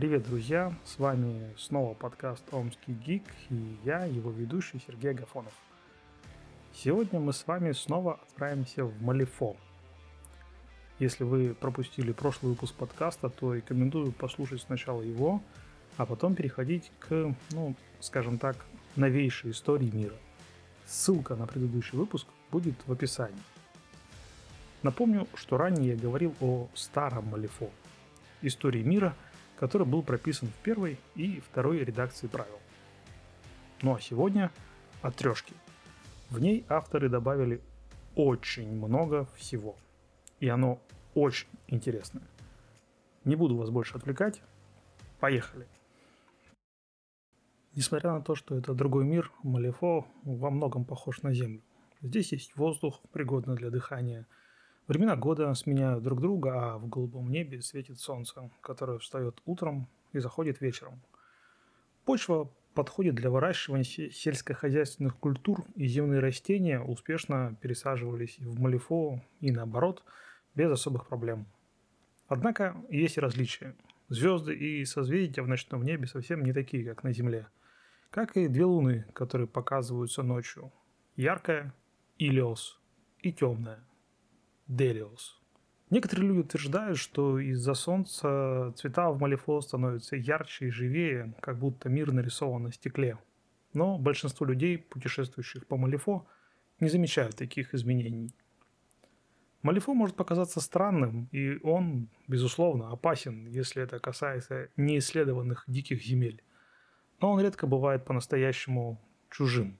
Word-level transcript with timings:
Привет, 0.00 0.22
друзья! 0.22 0.72
С 0.86 0.98
вами 0.98 1.54
снова 1.58 1.92
подкаст 1.92 2.42
«Омский 2.52 2.94
гик» 2.94 3.22
и 3.50 3.76
я, 3.84 4.06
его 4.06 4.30
ведущий 4.30 4.82
Сергей 4.86 5.10
Агафонов. 5.10 5.52
Сегодня 6.72 7.20
мы 7.20 7.34
с 7.34 7.46
вами 7.46 7.72
снова 7.72 8.14
отправимся 8.14 8.86
в 8.86 9.02
Малифо. 9.02 9.58
Если 10.98 11.22
вы 11.22 11.52
пропустили 11.54 12.12
прошлый 12.12 12.52
выпуск 12.52 12.76
подкаста, 12.76 13.28
то 13.28 13.52
рекомендую 13.52 14.12
послушать 14.12 14.62
сначала 14.62 15.02
его, 15.02 15.42
а 15.98 16.06
потом 16.06 16.34
переходить 16.34 16.90
к, 16.98 17.34
ну, 17.50 17.74
скажем 18.00 18.38
так, 18.38 18.56
новейшей 18.96 19.50
истории 19.50 19.90
мира. 19.94 20.16
Ссылка 20.86 21.36
на 21.36 21.46
предыдущий 21.46 21.98
выпуск 21.98 22.26
будет 22.50 22.76
в 22.86 22.92
описании. 22.92 23.36
Напомню, 24.82 25.28
что 25.34 25.58
ранее 25.58 25.90
я 25.90 25.96
говорил 25.96 26.34
о 26.40 26.70
старом 26.72 27.26
Малифо, 27.26 27.68
истории 28.40 28.82
мира– 28.82 29.14
который 29.60 29.86
был 29.86 30.02
прописан 30.02 30.48
в 30.48 30.54
первой 30.62 30.98
и 31.16 31.38
второй 31.40 31.84
редакции 31.84 32.26
правил. 32.28 32.58
Ну 33.82 33.94
а 33.94 34.00
сегодня 34.00 34.50
о 35.02 35.10
трешке. 35.10 35.52
В 36.30 36.40
ней 36.40 36.64
авторы 36.70 37.10
добавили 37.10 37.60
очень 38.16 38.74
много 38.74 39.26
всего. 39.36 39.76
И 40.38 40.48
оно 40.48 40.80
очень 41.14 41.46
интересное. 41.66 42.22
Не 43.26 43.36
буду 43.36 43.54
вас 43.54 43.68
больше 43.68 43.98
отвлекать. 43.98 44.40
Поехали. 45.20 45.68
Несмотря 47.74 48.12
на 48.12 48.22
то, 48.22 48.34
что 48.34 48.56
это 48.56 48.72
другой 48.72 49.04
мир, 49.04 49.30
Малифо 49.42 50.06
во 50.22 50.48
многом 50.48 50.86
похож 50.86 51.20
на 51.20 51.34
Землю. 51.34 51.60
Здесь 52.00 52.32
есть 52.32 52.56
воздух, 52.56 53.02
пригодный 53.12 53.56
для 53.56 53.68
дыхания– 53.68 54.26
Времена 54.90 55.14
года 55.14 55.54
сменяют 55.54 56.02
друг 56.02 56.20
друга, 56.20 56.72
а 56.72 56.78
в 56.78 56.88
голубом 56.88 57.30
небе 57.30 57.62
светит 57.62 58.00
солнце, 58.00 58.50
которое 58.60 58.98
встает 58.98 59.40
утром 59.44 59.86
и 60.12 60.18
заходит 60.18 60.60
вечером. 60.60 61.00
Почва 62.04 62.50
подходит 62.74 63.14
для 63.14 63.30
выращивания 63.30 63.84
сельскохозяйственных 63.84 65.16
культур, 65.16 65.64
и 65.76 65.86
земные 65.86 66.18
растения 66.18 66.80
успешно 66.80 67.56
пересаживались 67.60 68.40
в 68.40 68.58
малифо 68.58 69.20
и 69.38 69.52
наоборот, 69.52 70.02
без 70.56 70.72
особых 70.72 71.06
проблем. 71.06 71.46
Однако 72.26 72.74
есть 72.88 73.16
и 73.16 73.20
различия. 73.20 73.76
Звезды 74.08 74.56
и 74.56 74.84
созвездия 74.84 75.42
в 75.42 75.46
ночном 75.46 75.84
небе 75.84 76.08
совсем 76.08 76.42
не 76.42 76.52
такие, 76.52 76.84
как 76.84 77.04
на 77.04 77.12
Земле. 77.12 77.46
Как 78.10 78.36
и 78.36 78.48
две 78.48 78.64
луны, 78.64 79.06
которые 79.12 79.46
показываются 79.46 80.24
ночью. 80.24 80.72
Яркая– 81.14 81.72
Илиос 82.18 82.80
и 83.20 83.32
темная 83.32 83.84
Делиос. 84.70 85.36
Некоторые 85.90 86.28
люди 86.28 86.38
утверждают, 86.38 86.96
что 86.96 87.40
из-за 87.40 87.74
солнца 87.74 88.72
цвета 88.76 89.10
в 89.10 89.18
Малифо 89.18 89.60
становятся 89.60 90.14
ярче 90.14 90.68
и 90.68 90.70
живее, 90.70 91.34
как 91.40 91.58
будто 91.58 91.88
мир 91.88 92.12
нарисован 92.12 92.62
на 92.62 92.72
стекле. 92.72 93.18
Но 93.72 93.98
большинство 93.98 94.46
людей, 94.46 94.78
путешествующих 94.78 95.66
по 95.66 95.76
Малифо, 95.76 96.24
не 96.78 96.88
замечают 96.88 97.34
таких 97.34 97.74
изменений. 97.74 98.32
Малифо 99.62 99.92
может 99.92 100.14
показаться 100.14 100.60
странным, 100.60 101.28
и 101.32 101.58
он, 101.64 102.08
безусловно, 102.28 102.92
опасен, 102.92 103.48
если 103.48 103.82
это 103.82 103.98
касается 103.98 104.68
неисследованных 104.76 105.64
диких 105.66 106.00
земель. 106.00 106.44
Но 107.20 107.32
он 107.32 107.40
редко 107.40 107.66
бывает 107.66 108.04
по-настоящему 108.04 109.00
чужим. 109.30 109.76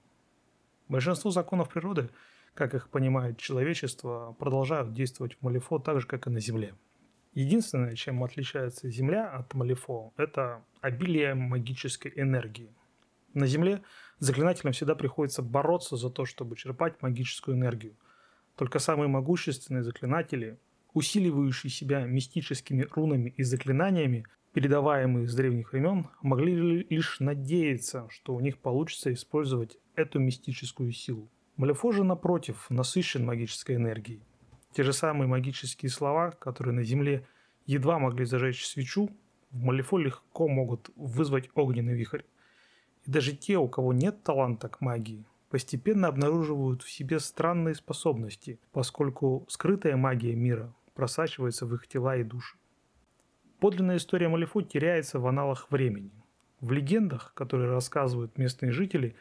Большинство 0.88 1.30
законов 1.30 1.68
природы– 1.68 2.10
как 2.54 2.74
их 2.74 2.90
понимает 2.90 3.38
человечество, 3.38 4.36
продолжают 4.38 4.92
действовать 4.92 5.34
в 5.34 5.42
Малифо 5.42 5.78
так 5.78 6.00
же, 6.00 6.06
как 6.06 6.26
и 6.26 6.30
на 6.30 6.40
Земле. 6.40 6.74
Единственное, 7.32 7.94
чем 7.94 8.24
отличается 8.24 8.90
Земля 8.90 9.30
от 9.30 9.54
Малифо, 9.54 10.12
это 10.16 10.64
обилие 10.80 11.34
магической 11.34 12.12
энергии. 12.16 12.74
На 13.34 13.46
Земле 13.46 13.82
заклинателям 14.18 14.72
всегда 14.72 14.96
приходится 14.96 15.42
бороться 15.42 15.96
за 15.96 16.10
то, 16.10 16.24
чтобы 16.24 16.56
черпать 16.56 17.00
магическую 17.00 17.56
энергию. 17.56 17.96
Только 18.56 18.80
самые 18.80 19.08
могущественные 19.08 19.84
заклинатели, 19.84 20.58
усиливающие 20.92 21.70
себя 21.70 22.04
мистическими 22.04 22.86
рунами 22.90 23.32
и 23.36 23.44
заклинаниями, 23.44 24.26
передаваемые 24.52 25.28
с 25.28 25.34
древних 25.34 25.72
времен, 25.72 26.08
могли 26.22 26.82
лишь 26.82 27.20
надеяться, 27.20 28.08
что 28.10 28.34
у 28.34 28.40
них 28.40 28.58
получится 28.58 29.12
использовать 29.12 29.78
эту 29.94 30.18
мистическую 30.18 30.90
силу. 30.90 31.30
Малефо 31.60 31.92
же, 31.92 32.04
напротив, 32.04 32.70
насыщен 32.70 33.26
магической 33.26 33.76
энергией. 33.76 34.22
Те 34.72 34.82
же 34.82 34.94
самые 34.94 35.28
магические 35.28 35.90
слова, 35.90 36.30
которые 36.30 36.72
на 36.72 36.82
Земле 36.82 37.26
едва 37.66 37.98
могли 37.98 38.24
зажечь 38.24 38.66
свечу, 38.66 39.10
в 39.50 39.62
Малефо 39.62 39.98
легко 39.98 40.48
могут 40.48 40.88
вызвать 40.96 41.50
огненный 41.54 41.92
вихрь. 41.92 42.22
И 43.04 43.10
даже 43.10 43.36
те, 43.36 43.58
у 43.58 43.68
кого 43.68 43.92
нет 43.92 44.22
таланта 44.22 44.70
к 44.70 44.80
магии, 44.80 45.26
постепенно 45.50 46.08
обнаруживают 46.08 46.82
в 46.82 46.90
себе 46.90 47.20
странные 47.20 47.74
способности, 47.74 48.58
поскольку 48.72 49.44
скрытая 49.50 49.98
магия 49.98 50.34
мира 50.34 50.74
просачивается 50.94 51.66
в 51.66 51.74
их 51.74 51.86
тела 51.88 52.16
и 52.16 52.24
души. 52.24 52.56
Подлинная 53.58 53.98
история 53.98 54.30
Малифо 54.30 54.62
теряется 54.62 55.18
в 55.18 55.26
аналах 55.26 55.70
времени. 55.70 56.24
В 56.60 56.72
легендах, 56.72 57.34
которые 57.34 57.70
рассказывают 57.70 58.38
местные 58.38 58.72
жители, 58.72 59.14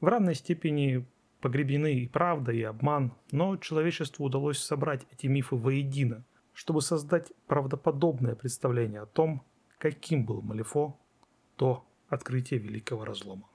в 0.00 0.06
равной 0.06 0.34
степени 0.34 1.06
погребены 1.42 1.94
и 1.94 2.08
правда, 2.08 2.52
и 2.52 2.62
обман, 2.62 3.12
но 3.32 3.56
человечеству 3.58 4.24
удалось 4.24 4.58
собрать 4.58 5.06
эти 5.10 5.26
мифы 5.26 5.56
воедино, 5.56 6.24
чтобы 6.54 6.80
создать 6.80 7.32
правдоподобное 7.46 8.34
представление 8.34 9.02
о 9.02 9.06
том, 9.06 9.42
каким 9.78 10.24
был 10.24 10.40
Малифо 10.40 10.98
до 11.58 11.84
открытия 12.08 12.58
Великого 12.58 13.04
Разлома. 13.04 13.48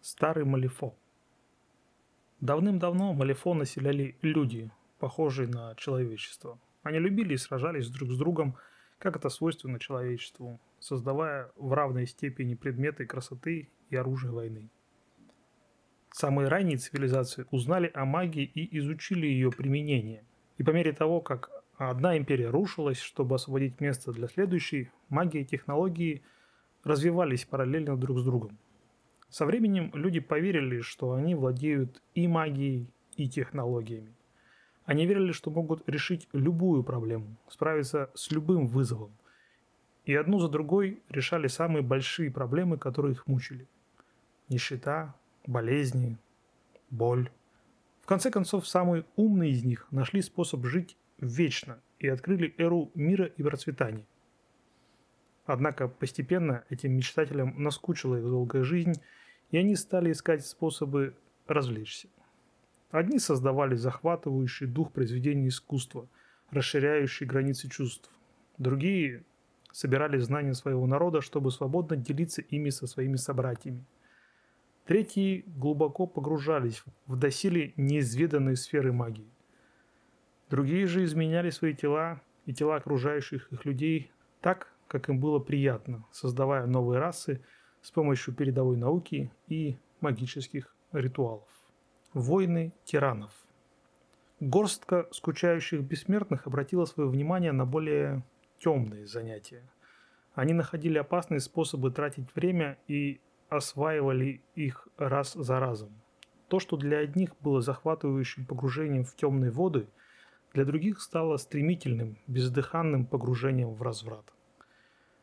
Старый 0.00 0.44
Малифо 0.44 0.94
Давным-давно 2.40 3.12
Малифо 3.12 3.54
населяли 3.54 4.16
люди, 4.22 4.70
похожие 4.98 5.48
на 5.48 5.74
человечество. 5.74 6.60
Они 6.82 6.98
любили 6.98 7.34
и 7.34 7.38
сражались 7.38 7.88
друг 7.88 8.10
с 8.10 8.18
другом, 8.18 8.56
как 8.98 9.16
это 9.16 9.28
свойственно 9.30 9.80
человечеству, 9.80 10.60
создавая 10.78 11.50
в 11.56 11.72
равной 11.72 12.06
степени 12.06 12.54
предметы 12.54 13.06
красоты 13.06 13.70
и 13.90 13.96
оружие 13.96 14.30
войны. 14.32 14.70
Самые 16.14 16.46
ранние 16.46 16.78
цивилизации 16.78 17.44
узнали 17.50 17.90
о 17.92 18.04
магии 18.04 18.44
и 18.44 18.78
изучили 18.78 19.26
ее 19.26 19.50
применение. 19.50 20.22
И 20.58 20.62
по 20.62 20.70
мере 20.70 20.92
того, 20.92 21.20
как 21.20 21.50
одна 21.76 22.16
империя 22.16 22.50
рушилась, 22.50 23.00
чтобы 23.00 23.34
освободить 23.34 23.80
место 23.80 24.12
для 24.12 24.28
следующей, 24.28 24.90
магия 25.08 25.40
и 25.40 25.44
технологии 25.44 26.22
развивались 26.84 27.44
параллельно 27.44 27.96
друг 27.96 28.20
с 28.20 28.24
другом. 28.24 28.56
Со 29.28 29.44
временем 29.44 29.90
люди 29.92 30.20
поверили, 30.20 30.82
что 30.82 31.14
они 31.14 31.34
владеют 31.34 32.00
и 32.14 32.28
магией, 32.28 32.88
и 33.16 33.28
технологиями. 33.28 34.14
Они 34.84 35.06
верили, 35.06 35.32
что 35.32 35.50
могут 35.50 35.82
решить 35.88 36.28
любую 36.32 36.84
проблему, 36.84 37.36
справиться 37.48 38.12
с 38.14 38.30
любым 38.30 38.68
вызовом. 38.68 39.10
И 40.04 40.14
одну 40.14 40.38
за 40.38 40.48
другой 40.48 41.02
решали 41.08 41.48
самые 41.48 41.82
большие 41.82 42.30
проблемы, 42.30 42.78
которые 42.78 43.14
их 43.14 43.26
мучили. 43.26 43.66
Нищета, 44.48 45.16
болезни, 45.46 46.18
боль. 46.90 47.30
В 48.02 48.06
конце 48.06 48.30
концов, 48.30 48.66
самые 48.68 49.04
умные 49.16 49.52
из 49.52 49.64
них 49.64 49.86
нашли 49.90 50.22
способ 50.22 50.64
жить 50.66 50.96
вечно 51.18 51.80
и 51.98 52.08
открыли 52.08 52.54
эру 52.58 52.90
мира 52.94 53.26
и 53.26 53.42
процветания. 53.42 54.06
Однако 55.46 55.88
постепенно 55.88 56.64
этим 56.70 56.92
мечтателям 56.92 57.62
наскучила 57.62 58.16
их 58.16 58.24
долгая 58.24 58.62
жизнь, 58.62 58.94
и 59.50 59.58
они 59.58 59.76
стали 59.76 60.12
искать 60.12 60.44
способы 60.44 61.14
развлечься. 61.46 62.08
Одни 62.90 63.18
создавали 63.18 63.74
захватывающий 63.74 64.66
дух 64.66 64.92
произведения 64.92 65.48
искусства, 65.48 66.08
расширяющий 66.50 67.26
границы 67.26 67.68
чувств. 67.68 68.10
Другие 68.56 69.24
собирали 69.72 70.18
знания 70.18 70.54
своего 70.54 70.86
народа, 70.86 71.20
чтобы 71.20 71.50
свободно 71.50 71.96
делиться 71.96 72.40
ими 72.40 72.70
со 72.70 72.86
своими 72.86 73.16
собратьями. 73.16 73.84
Третьи 74.86 75.44
глубоко 75.46 76.06
погружались 76.06 76.82
в 77.06 77.16
доселе 77.16 77.72
неизведанные 77.76 78.56
сферы 78.56 78.92
магии. 78.92 79.32
Другие 80.50 80.86
же 80.86 81.04
изменяли 81.04 81.48
свои 81.48 81.72
тела 81.74 82.20
и 82.44 82.52
тела 82.52 82.76
окружающих 82.76 83.50
их 83.50 83.64
людей 83.64 84.12
так, 84.42 84.74
как 84.86 85.08
им 85.08 85.20
было 85.20 85.38
приятно, 85.38 86.04
создавая 86.12 86.66
новые 86.66 87.00
расы 87.00 87.40
с 87.80 87.90
помощью 87.90 88.34
передовой 88.34 88.76
науки 88.76 89.32
и 89.48 89.78
магических 90.02 90.74
ритуалов. 90.92 91.48
Войны 92.12 92.74
тиранов. 92.84 93.32
Горстка 94.38 95.08
скучающих 95.12 95.80
бессмертных 95.80 96.46
обратила 96.46 96.84
свое 96.84 97.08
внимание 97.08 97.52
на 97.52 97.64
более 97.64 98.22
темные 98.58 99.06
занятия. 99.06 99.62
Они 100.34 100.52
находили 100.52 100.98
опасные 100.98 101.40
способы 101.40 101.90
тратить 101.90 102.34
время 102.34 102.76
и 102.86 103.20
осваивали 103.48 104.42
их 104.54 104.88
раз 104.96 105.34
за 105.34 105.60
разом. 105.60 105.90
То, 106.48 106.60
что 106.60 106.76
для 106.76 106.98
одних 106.98 107.36
было 107.40 107.60
захватывающим 107.60 108.46
погружением 108.46 109.04
в 109.04 109.14
темные 109.16 109.50
воды, 109.50 109.88
для 110.52 110.64
других 110.64 111.00
стало 111.00 111.36
стремительным, 111.36 112.18
бездыханным 112.26 113.06
погружением 113.06 113.74
в 113.74 113.82
разврат. 113.82 114.32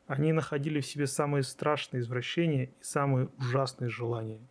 Они 0.07 0.33
находили 0.33 0.81
в 0.81 0.85
себе 0.85 1.07
самые 1.07 1.43
страшные 1.43 2.01
извращения 2.01 2.65
и 2.65 2.73
самые 2.81 3.29
ужасные 3.37 3.89
желания. 3.89 4.41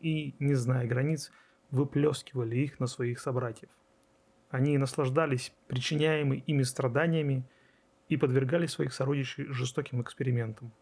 И, 0.00 0.34
не 0.38 0.54
зная 0.54 0.86
границ, 0.86 1.30
выплескивали 1.70 2.56
их 2.56 2.80
на 2.80 2.86
своих 2.86 3.20
собратьев. 3.20 3.68
Они 4.48 4.78
наслаждались 4.78 5.52
причиняемыми 5.68 6.42
ими 6.46 6.62
страданиями 6.62 7.44
и 8.08 8.16
подвергали 8.16 8.66
своих 8.66 8.94
сородичей 8.94 9.44
жестоким 9.52 10.00
экспериментам 10.00 10.72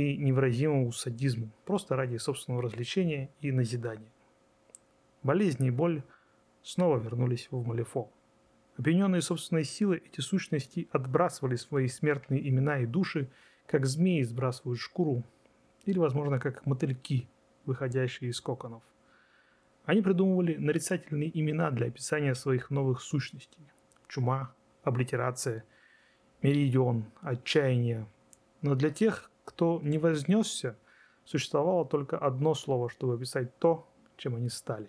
и 0.00 0.16
невыразимому 0.16 0.92
садизму, 0.92 1.50
просто 1.64 1.96
ради 1.96 2.16
собственного 2.16 2.62
развлечения 2.62 3.30
и 3.40 3.52
назидания. 3.52 4.12
Болезни 5.22 5.68
и 5.68 5.70
боль 5.70 6.02
снова 6.62 6.98
вернулись 6.98 7.48
в 7.50 7.66
Малифо. 7.66 8.10
Опьяненные 8.76 9.20
собственной 9.20 9.64
силой, 9.64 10.02
эти 10.06 10.20
сущности 10.20 10.88
отбрасывали 10.92 11.56
свои 11.56 11.86
смертные 11.88 12.48
имена 12.48 12.78
и 12.78 12.86
души, 12.86 13.30
как 13.66 13.86
змеи 13.86 14.22
сбрасывают 14.22 14.80
шкуру, 14.80 15.22
или, 15.84 15.98
возможно, 15.98 16.38
как 16.38 16.64
мотыльки, 16.66 17.28
выходящие 17.66 18.30
из 18.30 18.40
коконов. 18.40 18.82
Они 19.84 20.02
придумывали 20.02 20.56
нарицательные 20.56 21.36
имена 21.38 21.70
для 21.70 21.88
описания 21.88 22.34
своих 22.34 22.70
новых 22.70 23.00
сущностей. 23.00 23.66
Чума, 24.08 24.54
облитерация, 24.82 25.64
меридион, 26.42 27.04
отчаяние. 27.20 28.06
Но 28.62 28.74
для 28.74 28.90
тех, 28.90 29.30
кто 29.50 29.80
не 29.82 29.98
вознесся, 29.98 30.76
существовало 31.24 31.84
только 31.84 32.16
одно 32.16 32.54
слово, 32.54 32.88
чтобы 32.88 33.14
описать 33.14 33.58
то, 33.58 33.84
чем 34.16 34.36
они 34.36 34.48
стали. 34.48 34.88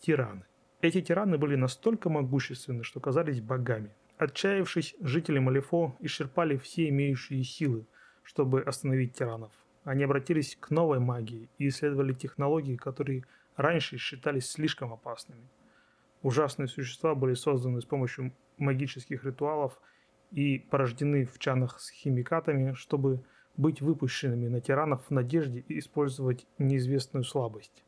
Тираны. 0.00 0.44
Эти 0.82 1.00
тираны 1.00 1.38
были 1.38 1.56
настолько 1.56 2.10
могущественны, 2.10 2.84
что 2.84 3.00
казались 3.00 3.40
богами. 3.40 3.90
Отчаявшись, 4.18 4.94
жители 5.00 5.38
Малифо 5.38 5.96
исчерпали 6.00 6.58
все 6.58 6.90
имеющие 6.90 7.42
силы, 7.44 7.86
чтобы 8.22 8.60
остановить 8.60 9.14
тиранов. 9.14 9.52
Они 9.84 10.04
обратились 10.04 10.56
к 10.60 10.70
новой 10.70 10.98
магии 10.98 11.48
и 11.56 11.68
исследовали 11.68 12.12
технологии, 12.12 12.76
которые 12.76 13.24
раньше 13.56 13.96
считались 13.96 14.50
слишком 14.50 14.92
опасными. 14.92 15.48
Ужасные 16.22 16.68
существа 16.68 17.14
были 17.14 17.34
созданы 17.34 17.80
с 17.80 17.86
помощью 17.86 18.32
магических 18.58 19.24
ритуалов 19.24 19.80
и 20.30 20.58
порождены 20.58 21.24
в 21.24 21.38
чанах 21.38 21.80
с 21.80 21.90
химикатами, 21.90 22.74
чтобы 22.74 23.24
быть 23.56 23.80
выпущенными 23.80 24.48
на 24.48 24.60
тиранов 24.60 25.06
в 25.06 25.10
надежде 25.10 25.64
использовать 25.68 26.46
неизвестную 26.58 27.24
слабость. 27.24 27.84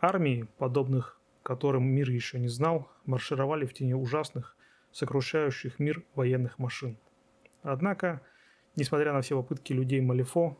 Армии, 0.00 0.48
подобных 0.58 1.20
которым 1.42 1.84
мир 1.84 2.10
еще 2.10 2.38
не 2.38 2.48
знал, 2.48 2.88
маршировали 3.06 3.66
в 3.66 3.72
тени 3.72 3.94
ужасных, 3.94 4.56
сокрушающих 4.92 5.78
мир 5.78 6.04
военных 6.14 6.58
машин. 6.58 6.98
Однако, 7.62 8.22
несмотря 8.76 9.12
на 9.12 9.20
все 9.22 9.36
попытки 9.36 9.72
людей 9.72 10.00
Малифо, 10.00 10.58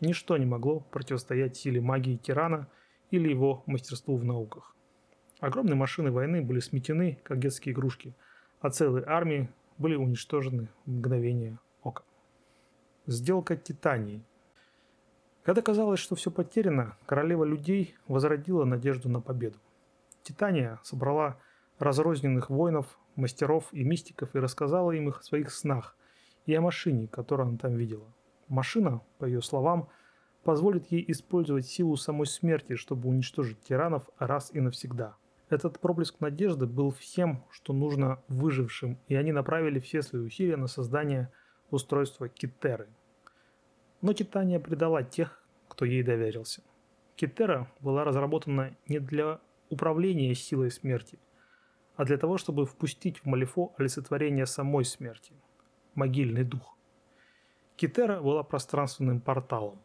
ничто 0.00 0.36
не 0.36 0.46
могло 0.46 0.80
противостоять 0.80 1.56
силе 1.56 1.80
магии 1.80 2.16
тирана 2.16 2.68
или 3.10 3.28
его 3.28 3.62
мастерству 3.66 4.16
в 4.16 4.24
науках. 4.24 4.74
Огромные 5.40 5.74
машины 5.74 6.10
войны 6.10 6.42
были 6.42 6.60
сметены, 6.60 7.18
как 7.22 7.38
детские 7.38 7.72
игрушки, 7.72 8.14
а 8.60 8.70
целые 8.70 9.04
армии 9.06 9.48
были 9.78 9.94
уничтожены 9.94 10.68
в 10.86 10.90
мгновение. 10.90 11.58
Сделка 13.08 13.56
Титании. 13.56 14.20
Когда 15.44 15.62
казалось, 15.62 16.00
что 16.00 16.16
все 16.16 16.32
потеряно, 16.32 16.96
королева 17.06 17.44
людей 17.44 17.94
возродила 18.08 18.64
надежду 18.64 19.08
на 19.08 19.20
победу. 19.20 19.58
Титания 20.24 20.80
собрала 20.82 21.38
разрозненных 21.78 22.50
воинов, 22.50 22.98
мастеров 23.14 23.68
и 23.70 23.84
мистиков 23.84 24.34
и 24.34 24.40
рассказала 24.40 24.90
им 24.90 25.08
их 25.08 25.20
о 25.20 25.22
своих 25.22 25.52
снах 25.52 25.94
и 26.46 26.54
о 26.54 26.60
машине, 26.60 27.06
которую 27.06 27.50
она 27.50 27.58
там 27.58 27.76
видела. 27.76 28.12
Машина, 28.48 29.02
по 29.18 29.24
ее 29.24 29.40
словам, 29.40 29.88
позволит 30.42 30.90
ей 30.90 31.04
использовать 31.06 31.66
силу 31.66 31.96
самой 31.96 32.26
смерти, 32.26 32.74
чтобы 32.74 33.08
уничтожить 33.08 33.60
тиранов 33.60 34.10
раз 34.18 34.50
и 34.52 34.60
навсегда. 34.60 35.14
Этот 35.48 35.78
проблеск 35.78 36.18
надежды 36.18 36.66
был 36.66 36.90
всем, 36.90 37.44
что 37.52 37.72
нужно 37.72 38.20
выжившим, 38.26 38.98
и 39.06 39.14
они 39.14 39.30
направили 39.30 39.78
все 39.78 40.02
свои 40.02 40.22
усилия 40.22 40.56
на 40.56 40.66
создание 40.66 41.30
устройства 41.70 42.28
Китеры. 42.28 42.88
Но 44.02 44.12
Титания 44.12 44.60
предала 44.60 45.02
тех, 45.02 45.42
кто 45.68 45.84
ей 45.84 46.02
доверился. 46.02 46.62
Китера 47.16 47.70
была 47.80 48.04
разработана 48.04 48.76
не 48.88 48.98
для 48.98 49.40
управления 49.70 50.34
силой 50.34 50.70
смерти, 50.70 51.18
а 51.96 52.04
для 52.04 52.18
того, 52.18 52.36
чтобы 52.36 52.66
впустить 52.66 53.18
в 53.18 53.24
Малифо 53.26 53.74
олицетворение 53.78 54.46
самой 54.46 54.84
смерти– 54.84 55.32
могильный 55.94 56.44
дух. 56.44 56.76
Китера 57.76 58.20
была 58.20 58.42
пространственным 58.42 59.20
порталом. 59.20 59.80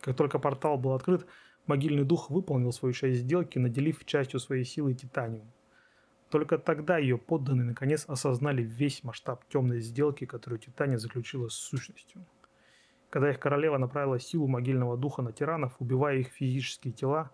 Как 0.00 0.16
только 0.16 0.38
портал 0.38 0.78
был 0.78 0.92
открыт, 0.92 1.26
могильный 1.66 2.04
дух 2.04 2.30
выполнил 2.30 2.72
свою 2.72 2.92
часть 2.94 3.20
сделки, 3.20 3.58
наделив 3.58 4.04
частью 4.04 4.40
своей 4.40 4.64
силы 4.64 4.94
титаниум. 4.94 5.50
Только 6.30 6.58
тогда 6.58 6.96
ее 6.96 7.18
подданные 7.18 7.66
наконец 7.66 8.04
осознали 8.08 8.62
весь 8.62 9.04
масштаб 9.04 9.44
темной 9.48 9.80
сделки, 9.80 10.24
которую 10.24 10.60
Титания 10.60 10.96
заключила 10.96 11.48
с 11.48 11.54
сущностью. 11.54 12.24
Когда 13.10 13.30
их 13.30 13.40
королева 13.40 13.76
направила 13.76 14.18
силу 14.18 14.46
могильного 14.46 14.96
духа 14.96 15.22
на 15.22 15.32
тиранов, 15.32 15.74
убивая 15.80 16.18
их 16.18 16.28
физические 16.28 16.92
тела, 16.92 17.30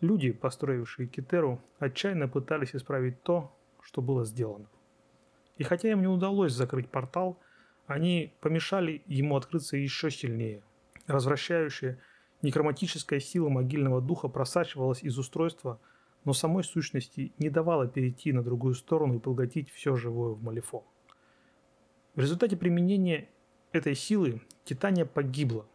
Люди, 0.00 0.32
построившие 0.32 1.06
Китеру, 1.06 1.60
отчаянно 1.78 2.26
пытались 2.26 2.74
исправить 2.74 3.22
то, 3.22 3.54
что 3.82 4.00
было 4.00 4.24
сделано. 4.24 4.66
И 5.58 5.62
хотя 5.62 5.90
им 5.90 6.00
не 6.00 6.08
удалось 6.08 6.52
закрыть 6.52 6.88
портал, 6.88 7.38
они 7.86 8.32
помешали 8.40 9.02
ему 9.06 9.36
открыться 9.36 9.76
еще 9.76 10.10
сильнее. 10.10 10.62
Развращающая 11.06 11.98
некроматическая 12.40 13.20
сила 13.20 13.50
могильного 13.50 14.00
духа 14.00 14.28
просачивалась 14.28 15.02
из 15.02 15.18
устройства, 15.18 15.78
но 16.24 16.32
самой 16.32 16.64
сущности 16.64 17.32
не 17.38 17.50
давала 17.50 17.86
перейти 17.86 18.32
на 18.32 18.42
другую 18.42 18.74
сторону 18.74 19.16
и 19.16 19.18
поглотить 19.18 19.70
все 19.70 19.96
живое 19.96 20.32
в 20.32 20.42
Малифо. 20.42 20.84
В 22.14 22.20
результате 22.20 22.56
применения 22.56 23.28
этой 23.72 23.94
силы 23.94 24.42
Титания 24.64 25.04
погибла, 25.04 25.66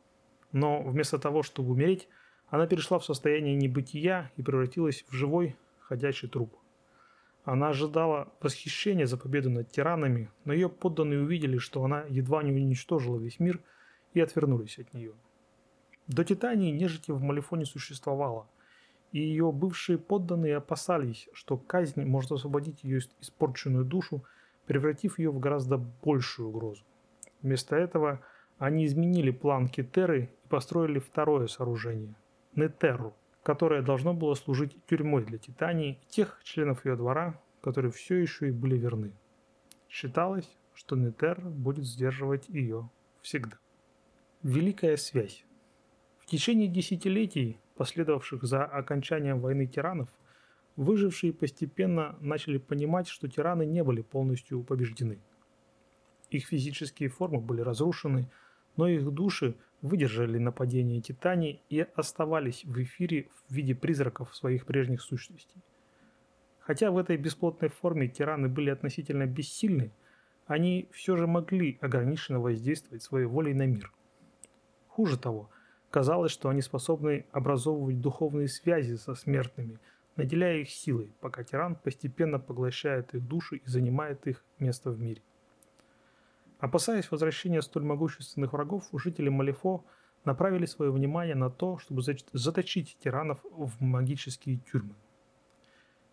но 0.52 0.82
вместо 0.82 1.18
того, 1.18 1.44
чтобы 1.44 1.72
умереть, 1.72 2.08
она 2.48 2.68
перешла 2.68 3.00
в 3.00 3.06
состояние 3.06 3.56
небытия 3.56 4.32
и 4.38 4.44
превратилась 4.44 5.04
в 5.08 5.14
живой, 5.14 5.56
ходячий 5.80 6.30
труп. 6.30 6.56
Она 7.44 7.70
ожидала 7.70 8.32
восхищения 8.42 9.06
за 9.06 9.18
победу 9.18 9.50
над 9.50 9.72
тиранами, 9.72 10.32
но 10.46 10.54
ее 10.54 10.68
подданные 10.68 11.22
увидели, 11.22 11.60
что 11.60 11.84
она 11.84 12.04
едва 12.10 12.42
не 12.44 12.52
уничтожила 12.52 13.20
весь 13.20 13.40
мир 13.40 13.62
и 14.14 14.20
отвернулись 14.20 14.80
от 14.80 14.94
нее. 14.94 15.14
До 16.08 16.24
Титании 16.24 16.72
нежити 16.72 17.12
в 17.12 17.22
Малифоне 17.22 17.66
существовало, 17.66 18.48
и 19.12 19.20
ее 19.20 19.52
бывшие 19.52 19.98
подданные 19.98 20.58
опасались, 20.58 21.30
что 21.34 21.58
казнь 21.58 22.04
может 22.04 22.32
освободить 22.32 22.84
ее 22.84 23.00
испорченную 23.22 23.86
душу, 23.86 24.24
превратив 24.66 25.20
ее 25.20 25.32
в 25.32 25.40
гораздо 25.40 25.78
большую 25.78 26.50
угрозу. 26.50 26.84
Вместо 27.42 27.76
этого 27.76 28.22
они 28.58 28.86
изменили 28.86 29.32
план 29.32 29.68
Китеры 29.68 30.24
и 30.24 30.48
построили 30.48 31.00
второе 31.00 31.48
сооружение– 31.48 32.16
Нетерру, 32.56 33.14
которое 33.44 33.82
должно 33.82 34.14
было 34.14 34.34
служить 34.34 34.78
тюрьмой 34.86 35.26
для 35.26 35.38
Титании 35.38 36.00
и 36.02 36.10
тех 36.10 36.40
членов 36.44 36.86
ее 36.86 36.96
двора, 36.96 37.40
которые 37.62 37.92
все 37.92 38.16
еще 38.16 38.48
и 38.48 38.52
были 38.52 38.78
верны. 38.78 39.12
Считалось, 39.90 40.50
что 40.74 40.96
Нетер 40.96 41.40
будет 41.42 41.86
сдерживать 41.86 42.48
ее 42.50 42.90
всегда. 43.22 43.58
Великая 44.44 44.98
связь. 44.98 45.46
В 46.20 46.28
течение 46.28 46.68
десятилетий, 46.68 47.60
последовавших 47.76 48.44
за 48.44 48.66
окончанием 48.66 49.40
войны 49.40 49.68
тиранов, 49.68 50.10
выжившие 50.76 51.34
постепенно 51.34 52.18
начали 52.20 52.58
понимать, 52.58 53.08
что 53.08 53.28
тираны 53.28 53.66
не 53.66 53.84
были 53.84 54.02
полностью 54.02 54.64
побеждены. 54.64 55.20
Их 56.30 56.48
физические 56.48 57.10
формы 57.10 57.40
были 57.40 57.62
разрушены, 57.62 58.30
но 58.76 58.88
их 58.88 59.10
души 59.12 59.56
выдержали 59.82 60.38
нападение 60.38 61.02
Титании 61.02 61.62
и 61.70 61.86
оставались 61.96 62.66
в 62.66 62.82
эфире 62.82 63.30
в 63.48 63.54
виде 63.54 63.76
призраков 63.76 64.36
своих 64.36 64.66
прежних 64.66 65.02
сущностей. 65.02 65.62
Хотя 66.60 66.90
в 66.90 66.98
этой 66.98 67.18
бесплотной 67.18 67.70
форме 67.70 68.08
тираны 68.08 68.50
были 68.50 68.72
относительно 68.72 69.28
бессильны, 69.28 69.92
они 70.48 70.90
все 70.92 71.16
же 71.16 71.28
могли 71.28 71.78
ограниченно 71.82 72.40
воздействовать 72.40 73.04
своей 73.04 73.28
волей 73.28 73.54
на 73.54 73.68
мир. 73.68 73.92
Хуже 74.88 75.18
того, 75.18 75.50
казалось, 75.90 76.32
что 76.32 76.50
они 76.50 76.62
способны 76.62 77.26
образовывать 77.32 78.02
духовные 78.02 78.48
связи 78.48 78.96
со 78.96 79.16
смертными, 79.16 79.80
наделяя 80.16 80.58
их 80.58 80.70
силой, 80.70 81.14
пока 81.22 81.44
тиран 81.44 81.76
постепенно 81.76 82.40
поглощает 82.40 83.14
их 83.14 83.28
души 83.28 83.58
и 83.58 83.70
занимает 83.70 84.28
их 84.28 84.44
место 84.60 84.92
в 84.92 85.00
мире. 85.00 85.22
Опасаясь 86.60 87.12
возвращения 87.12 87.62
столь 87.62 87.84
могущественных 87.84 88.54
врагов, 88.54 88.88
жители 88.94 89.30
Малифо 89.30 89.86
направили 90.24 90.66
свое 90.66 90.92
внимание 90.92 91.36
на 91.36 91.50
то, 91.50 91.78
чтобы 91.78 92.02
заточить 92.02 92.98
тиранов 93.00 93.40
в 93.44 93.82
магические 93.82 94.58
тюрьмы. 94.58 94.96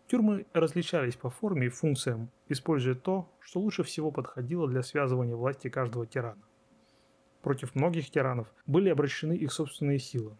Тюрьмы 0.07 0.45
различались 0.53 1.15
по 1.15 1.29
форме 1.29 1.67
и 1.67 1.69
функциям, 1.69 2.29
используя 2.47 2.93
то, 2.93 3.29
что 3.39 3.61
лучше 3.61 3.83
всего 3.83 4.11
подходило 4.11 4.67
для 4.67 4.83
связывания 4.83 5.35
власти 5.35 5.69
каждого 5.69 6.05
тирана. 6.05 6.43
Против 7.43 7.75
многих 7.75 8.09
тиранов 8.09 8.51
были 8.65 8.89
обращены 8.89 9.33
их 9.33 9.51
собственные 9.51 9.99
силы. 9.99 10.35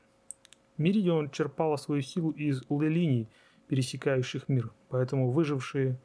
Меридион 0.77 1.29
черпала 1.29 1.75
свою 1.75 2.01
силу 2.01 2.31
из 2.31 2.63
линий, 2.69 3.29
пересекающих 3.67 4.49
мир, 4.49 4.71
поэтому 4.89 5.29
выжившие 5.29 5.99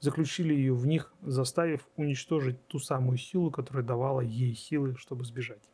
заключили 0.00 0.54
ее 0.54 0.72
в 0.72 0.86
них, 0.86 1.12
заставив 1.22 1.86
уничтожить 1.96 2.66
ту 2.68 2.78
самую 2.78 3.18
силу, 3.18 3.50
которая 3.50 3.84
давала 3.84 4.20
ей 4.20 4.54
силы, 4.54 4.96
чтобы 4.96 5.24
сбежать. 5.24 5.68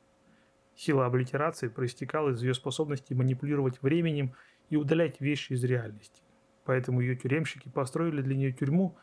Сила 0.75 1.07
облитерации 1.07 1.69
проистекала 1.69 2.31
из 2.31 2.43
ее 2.43 2.55
способности 2.55 3.13
манипулировать 3.13 3.83
временем 3.83 4.35
и 4.71 4.77
удалять 4.77 5.21
вещи 5.21 5.53
из 5.53 5.63
реальности. 5.63 6.23
Поэтому 6.65 7.01
ее 7.01 7.17
тюремщики 7.17 7.69
построили 7.69 8.23
для 8.23 8.37
нее 8.37 8.53
тюрьму 8.53 8.97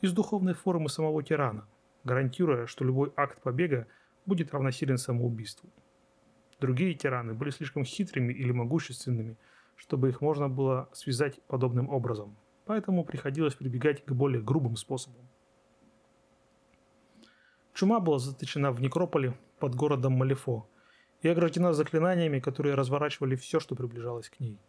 из 0.00 0.12
духовной 0.12 0.54
формы 0.54 0.88
самого 0.88 1.22
тирана, 1.22 1.68
гарантируя, 2.02 2.66
что 2.66 2.84
любой 2.84 3.12
акт 3.16 3.40
побега 3.42 3.86
будет 4.26 4.52
равносилен 4.52 4.98
самоубийству. 4.98 5.70
Другие 6.60 6.94
тираны 6.94 7.34
были 7.34 7.50
слишком 7.50 7.84
хитрыми 7.84 8.32
или 8.32 8.52
могущественными, 8.52 9.36
чтобы 9.76 10.10
их 10.10 10.20
можно 10.20 10.48
было 10.48 10.88
связать 10.92 11.40
подобным 11.48 11.88
образом, 11.88 12.36
поэтому 12.66 13.04
приходилось 13.04 13.54
прибегать 13.54 14.04
к 14.04 14.12
более 14.12 14.42
грубым 14.42 14.76
способам. 14.76 15.28
Чума 17.74 18.00
была 18.00 18.18
заточена 18.18 18.70
в 18.70 18.80
некрополе 18.80 19.36
под 19.58 19.74
городом 19.74 20.12
Малифо 20.12 20.68
и 21.22 21.28
ограждена 21.28 21.72
заклинаниями, 21.72 22.38
которые 22.38 22.74
разворачивали 22.74 23.34
все, 23.34 23.60
что 23.60 23.74
приближалось 23.74 24.28
к 24.28 24.38
ней. 24.40 24.60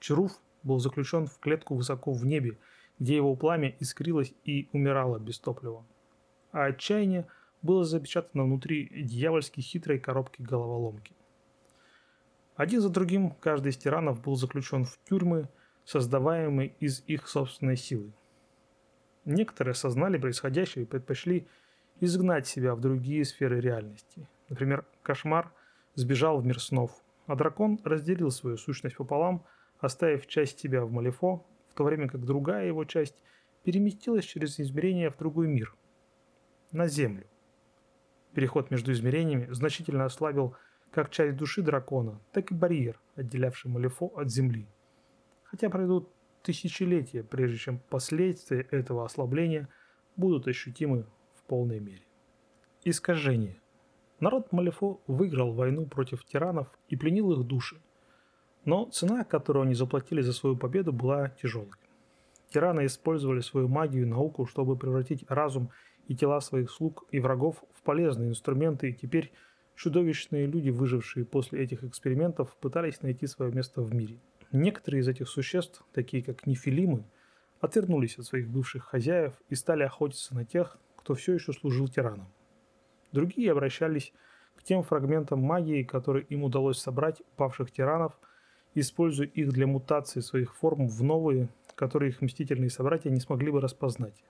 Чаруф 0.00 0.32
был 0.62 0.78
заключен 0.78 1.26
в 1.26 1.38
клетку 1.38 1.74
высоко 1.74 2.12
в 2.12 2.24
небе, 2.24 2.58
где 2.98 3.16
его 3.16 3.34
пламя 3.34 3.74
искрилось 3.80 4.34
и 4.44 4.68
умирало 4.72 5.18
без 5.18 5.38
топлива. 5.38 5.86
А 6.52 6.66
отчаяние 6.66 7.26
было 7.62 7.84
запечатано 7.84 8.44
внутри 8.44 8.88
дьявольски 9.04 9.60
хитрой 9.60 9.98
коробки 9.98 10.42
головоломки. 10.42 11.14
Один 12.56 12.80
за 12.80 12.90
другим 12.90 13.30
каждый 13.30 13.70
из 13.70 13.76
тиранов 13.78 14.20
был 14.20 14.36
заключен 14.36 14.84
в 14.84 14.98
тюрьмы, 15.08 15.48
создаваемые 15.84 16.74
из 16.80 17.02
их 17.06 17.28
собственной 17.28 17.76
силы. 17.76 18.12
Некоторые 19.24 19.72
осознали 19.72 20.18
происходящее 20.18 20.84
и 20.84 20.86
предпочли 20.86 21.46
изгнать 22.00 22.46
себя 22.46 22.74
в 22.74 22.80
другие 22.80 23.24
сферы 23.24 23.60
реальности. 23.60 24.28
Например, 24.48 24.84
кошмар 25.02 25.52
сбежал 25.94 26.40
в 26.40 26.46
мир 26.46 26.60
снов, 26.60 26.90
а 27.26 27.36
дракон 27.36 27.80
разделил 27.84 28.30
свою 28.30 28.56
сущность 28.56 28.96
пополам, 28.96 29.44
оставив 29.78 30.26
часть 30.26 30.58
себя 30.58 30.84
в 30.84 30.90
Малифо, 30.90 31.44
в 31.68 31.74
то 31.74 31.84
время 31.84 32.08
как 32.08 32.24
другая 32.24 32.66
его 32.66 32.84
часть 32.84 33.22
переместилась 33.64 34.24
через 34.24 34.58
измерение 34.58 35.10
в 35.10 35.16
другой 35.16 35.46
мир, 35.46 35.74
на 36.72 36.88
Землю. 36.88 37.26
Переход 38.34 38.70
между 38.70 38.92
измерениями 38.92 39.48
значительно 39.52 40.04
ослабил 40.04 40.54
как 40.90 41.10
часть 41.10 41.36
души 41.36 41.62
дракона, 41.62 42.20
так 42.32 42.50
и 42.50 42.54
барьер, 42.54 43.00
отделявший 43.16 43.70
Малифо 43.70 44.12
от 44.16 44.30
Земли. 44.30 44.66
Хотя 45.44 45.70
пройдут 45.70 46.08
тысячелетия, 46.42 47.22
прежде 47.22 47.58
чем 47.58 47.78
последствия 47.90 48.66
этого 48.70 49.04
ослабления 49.04 49.68
будут 50.16 50.48
ощутимы 50.48 51.06
в 51.34 51.42
полной 51.44 51.80
мере. 51.80 52.02
Искажение. 52.84 53.60
Народ 54.20 54.52
Малифо 54.52 55.00
выиграл 55.06 55.52
войну 55.52 55.86
против 55.86 56.24
тиранов 56.24 56.68
и 56.88 56.96
пленил 56.96 57.32
их 57.32 57.46
души. 57.46 57.80
Но 58.64 58.86
цена, 58.86 59.24
которую 59.24 59.64
они 59.64 59.74
заплатили 59.74 60.20
за 60.20 60.32
свою 60.32 60.56
победу, 60.56 60.92
была 60.92 61.28
тяжелой. 61.28 61.72
Тираны 62.50 62.86
использовали 62.86 63.40
свою 63.40 63.68
магию 63.68 64.02
и 64.02 64.08
науку, 64.08 64.46
чтобы 64.46 64.76
превратить 64.76 65.24
разум 65.28 65.70
и 66.08 66.14
тела 66.14 66.40
своих 66.40 66.70
слуг 66.70 67.04
и 67.10 67.20
врагов 67.20 67.62
в 67.72 67.82
полезные 67.82 68.30
инструменты, 68.30 68.90
и 68.90 68.94
теперь 68.94 69.32
Чудовищные 69.74 70.46
люди, 70.46 70.70
выжившие 70.70 71.24
после 71.24 71.64
этих 71.64 71.82
экспериментов, 71.82 72.56
пытались 72.56 73.02
найти 73.02 73.26
свое 73.26 73.52
место 73.52 73.82
в 73.82 73.94
мире. 73.94 74.18
Некоторые 74.52 75.00
из 75.00 75.08
этих 75.08 75.28
существ, 75.28 75.82
такие 75.92 76.22
как 76.22 76.46
нефилимы, 76.46 77.04
отвернулись 77.60 78.18
от 78.18 78.26
своих 78.26 78.48
бывших 78.48 78.84
хозяев 78.84 79.32
и 79.48 79.54
стали 79.54 79.82
охотиться 79.82 80.34
на 80.34 80.44
тех, 80.44 80.78
кто 80.96 81.14
все 81.14 81.34
еще 81.34 81.52
служил 81.52 81.88
тиранам. 81.88 82.28
Другие 83.12 83.50
обращались 83.50 84.12
к 84.56 84.62
тем 84.62 84.82
фрагментам 84.82 85.40
магии, 85.40 85.82
которые 85.82 86.24
им 86.26 86.44
удалось 86.44 86.78
собрать 86.78 87.20
упавших 87.32 87.72
тиранов, 87.72 88.18
используя 88.74 89.26
их 89.26 89.48
для 89.52 89.66
мутации 89.66 90.20
своих 90.20 90.54
форм 90.54 90.86
в 90.86 91.02
новые, 91.02 91.48
которые 91.74 92.10
их 92.10 92.20
мстительные 92.20 92.70
собратья 92.70 93.10
не 93.10 93.20
смогли 93.20 93.50
бы 93.50 93.60
распознать. 93.60 94.22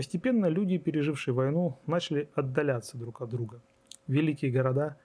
Постепенно 0.00 0.46
люди, 0.46 0.78
пережившие 0.78 1.34
войну, 1.34 1.78
начали 1.86 2.30
отдаляться 2.34 2.96
друг 2.96 3.20
от 3.20 3.28
друга– 3.28 3.60
великие 4.06 4.50
города, 4.50 4.96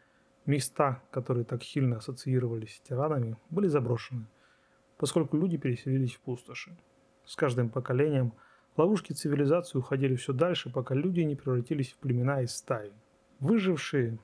места, 0.45 1.03
которые 1.11 1.43
так 1.43 1.63
сильно 1.65 1.97
ассоциировались 1.97 2.77
с 2.77 2.79
тиранами, 2.79 3.35
были 3.49 3.67
заброшены, 3.67 4.25
поскольку 4.97 5.35
люди 5.35 5.57
переселились 5.57 6.13
в 6.13 6.21
пустоши. 6.21 6.77
С 7.25 7.35
каждым 7.35 7.67
поколением 7.67 8.31
ловушки 8.77 9.11
цивилизации 9.11 9.79
уходили 9.79 10.15
все 10.15 10.31
дальше, 10.31 10.69
пока 10.69 10.95
люди 10.95 11.19
не 11.19 11.35
превратились 11.35 11.91
в 11.91 11.97
племена 11.97 12.43
из 12.43 12.55
стаи. 12.55 12.93
Выжившие, 13.41 14.17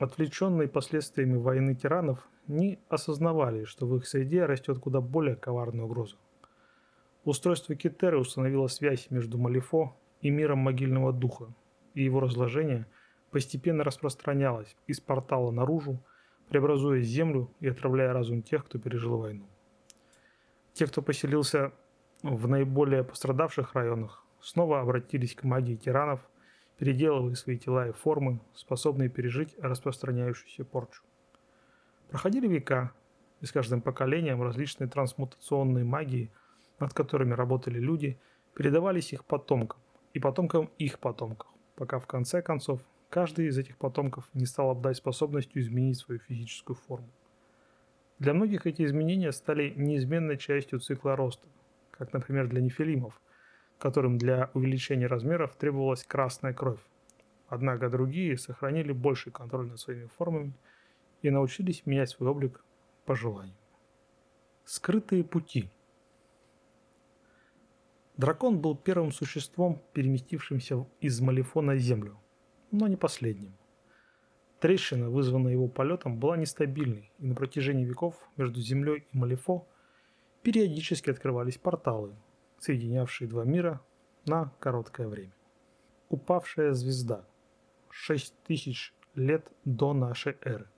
отвлеченные 0.00 0.66
последствиями 0.66 1.36
войны 1.36 1.76
тиранов, 1.76 2.28
не 2.48 2.80
осознавали, 2.88 3.62
что 3.62 3.86
в 3.86 3.94
их 3.94 4.04
среде 4.04 4.46
растет 4.46 4.80
куда 4.80 5.00
более 5.00 5.36
коварная 5.36 5.84
угроза. 5.84 6.16
Устройство 7.24 7.76
Китеры 7.76 8.18
установило 8.18 8.66
связь 8.66 9.12
между 9.12 9.38
Малифо 9.38 9.94
и 10.20 10.30
миром 10.30 10.58
могильного 10.58 11.12
духа, 11.12 11.52
и 11.94 12.02
его 12.02 12.20
разложение– 12.20 12.86
постепенно 13.30 13.84
распространялась 13.84 14.76
из 14.86 15.00
портала 15.00 15.50
наружу, 15.50 16.02
преобразуя 16.48 17.00
землю 17.00 17.52
и 17.60 17.68
отравляя 17.68 18.12
разум 18.12 18.42
тех, 18.42 18.64
кто 18.64 18.78
пережил 18.78 19.18
войну. 19.18 19.46
Те, 20.72 20.86
кто 20.86 21.02
поселился 21.02 21.72
в 22.22 22.48
наиболее 22.48 23.04
пострадавших 23.04 23.74
районах, 23.74 24.24
снова 24.40 24.80
обратились 24.80 25.34
к 25.34 25.42
магии 25.42 25.76
тиранов, 25.76 26.20
переделывая 26.78 27.34
свои 27.34 27.58
тела 27.58 27.88
и 27.88 27.92
формы, 27.92 28.40
способные 28.54 29.08
пережить 29.08 29.54
распространяющуюся 29.58 30.64
порчу. 30.64 31.02
Проходили 32.08 32.46
века, 32.46 32.92
и 33.40 33.46
с 33.46 33.52
каждым 33.52 33.82
поколением 33.82 34.42
различные 34.42 34.88
трансмутационные 34.88 35.84
магии, 35.84 36.32
над 36.78 36.94
которыми 36.94 37.34
работали 37.34 37.78
люди, 37.78 38.18
передавались 38.54 39.12
их 39.12 39.24
потомкам 39.24 39.78
и 40.18 40.20
потомкам 40.20 40.70
их 40.78 40.98
потомков, 40.98 41.48
пока 41.74 41.98
в 41.98 42.06
конце 42.06 42.42
концов 42.42 42.80
Каждый 43.10 43.46
из 43.46 43.56
этих 43.56 43.78
потомков 43.78 44.28
не 44.34 44.44
стал 44.44 44.70
обдать 44.70 44.98
способностью 44.98 45.62
изменить 45.62 45.96
свою 45.96 46.20
физическую 46.20 46.76
форму. 46.76 47.08
Для 48.18 48.34
многих 48.34 48.66
эти 48.66 48.84
изменения 48.84 49.32
стали 49.32 49.72
неизменной 49.74 50.36
частью 50.36 50.80
цикла 50.80 51.16
роста, 51.16 51.48
как, 51.90 52.12
например, 52.12 52.48
для 52.48 52.60
нефилимов, 52.60 53.18
которым 53.78 54.18
для 54.18 54.50
увеличения 54.52 55.06
размеров 55.06 55.54
требовалась 55.56 56.04
красная 56.04 56.52
кровь. 56.52 56.80
Однако 57.48 57.88
другие 57.88 58.36
сохранили 58.36 58.92
больший 58.92 59.32
контроль 59.32 59.68
над 59.68 59.80
своими 59.80 60.08
формами 60.18 60.52
и 61.22 61.30
научились 61.30 61.86
менять 61.86 62.10
свой 62.10 62.28
облик 62.28 62.62
по 63.06 63.16
желанию. 63.16 63.56
Скрытые 64.66 65.24
пути. 65.24 65.70
Дракон 68.18 68.60
был 68.60 68.76
первым 68.76 69.12
существом, 69.12 69.82
переместившимся 69.94 70.86
из 71.00 71.20
Малифона 71.20 71.72
на 71.72 71.78
Землю– 71.78 72.20
но 72.70 72.86
не 72.86 72.96
последним. 72.96 73.56
Трещина, 74.60 75.08
вызванная 75.08 75.52
его 75.52 75.68
полетом, 75.68 76.18
была 76.18 76.36
нестабильной, 76.36 77.12
и 77.18 77.26
на 77.26 77.34
протяжении 77.34 77.84
веков 77.84 78.16
между 78.36 78.60
Землей 78.60 79.06
и 79.12 79.16
Малифо 79.16 79.68
периодически 80.42 81.10
открывались 81.10 81.58
порталы, 81.58 82.16
соединявшие 82.58 83.28
два 83.28 83.44
мира 83.44 83.80
на 84.26 84.52
короткое 84.58 85.06
время. 85.08 85.32
Упавшая 86.08 86.72
звезда. 86.72 87.24
6000 87.90 88.94
лет 89.14 89.50
до 89.64 89.92
нашей 89.94 90.36
эры. 90.42 90.68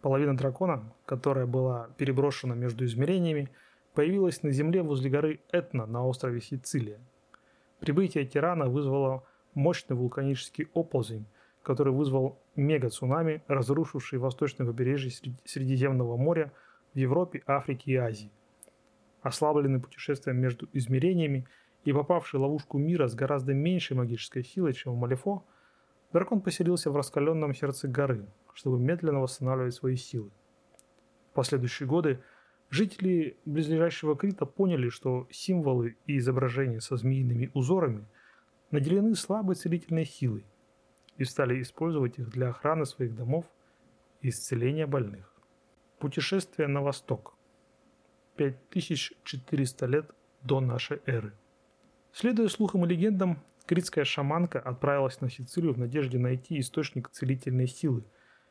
Половина 0.00 0.36
дракона, 0.36 0.92
которая 1.06 1.46
была 1.46 1.88
переброшена 1.96 2.54
между 2.54 2.84
измерениями, 2.84 3.50
появилась 3.94 4.42
на 4.42 4.50
Земле 4.50 4.82
возле 4.82 5.08
горы 5.08 5.40
Этна 5.50 5.86
на 5.86 6.06
острове 6.06 6.40
Сицилия. 6.40 7.00
Прибытие 7.80 8.26
тирана 8.26 8.68
вызвало 8.68 9.24
мощный 9.54 9.96
вулканический 9.96 10.68
оползень, 10.74 11.26
который 11.62 11.92
вызвал 11.92 12.38
мега-цунами, 12.56 13.42
разрушивший 13.46 14.18
восточное 14.18 14.66
побережье 14.66 15.10
Средиземного 15.44 16.16
моря 16.16 16.52
в 16.92 16.98
Европе, 16.98 17.42
Африке 17.46 17.92
и 17.92 17.96
Азии. 17.96 18.30
Ослабленный 19.22 19.80
путешествием 19.80 20.38
между 20.38 20.68
измерениями 20.72 21.46
и 21.84 21.92
попавший 21.92 22.40
в 22.40 22.42
ловушку 22.42 22.78
мира 22.78 23.06
с 23.08 23.14
гораздо 23.14 23.54
меньшей 23.54 23.96
магической 23.96 24.44
силой, 24.44 24.72
чем 24.72 24.94
в 24.94 24.98
Малифо, 24.98 25.44
дракон 26.12 26.40
поселился 26.40 26.90
в 26.90 26.96
раскаленном 26.96 27.54
сердце 27.54 27.88
горы, 27.88 28.26
чтобы 28.54 28.78
медленно 28.78 29.20
восстанавливать 29.20 29.74
свои 29.74 29.96
силы. 29.96 30.30
В 31.30 31.34
последующие 31.34 31.88
годы 31.88 32.20
жители 32.74 33.36
близлежащего 33.44 34.16
Крита 34.16 34.46
поняли, 34.46 34.88
что 34.88 35.28
символы 35.30 35.96
и 36.06 36.18
изображения 36.18 36.80
со 36.80 36.96
змеиными 36.96 37.50
узорами– 37.54 38.06
наделены 38.74 39.14
слабой 39.14 39.54
целительной 39.54 40.04
силой. 40.04 40.44
и 41.16 41.22
стали 41.24 41.62
использовать 41.62 42.18
их 42.18 42.28
для 42.30 42.48
охраны 42.48 42.84
своих 42.86 43.14
домов 43.14 43.44
и 44.20 44.30
исцеления 44.30 44.84
больных. 44.84 45.32
Путешествие 46.00 46.66
на 46.66 46.82
восток. 46.82 47.36
5400 48.34 49.86
лет 49.86 50.10
до 50.42 50.58
нашей 50.58 51.00
эры. 51.06 51.32
Следуя 52.12 52.48
слухам 52.48 52.84
и 52.84 52.88
легендам, 52.88 53.44
критская 53.64 54.04
шаманка 54.04 54.58
отправилась 54.58 55.20
на 55.20 55.30
Сицилию 55.30 55.72
в 55.72 55.78
надежде 55.78 56.18
найти 56.18 56.58
источник 56.58 57.08
целительной 57.10 57.68
силы, 57.68 58.04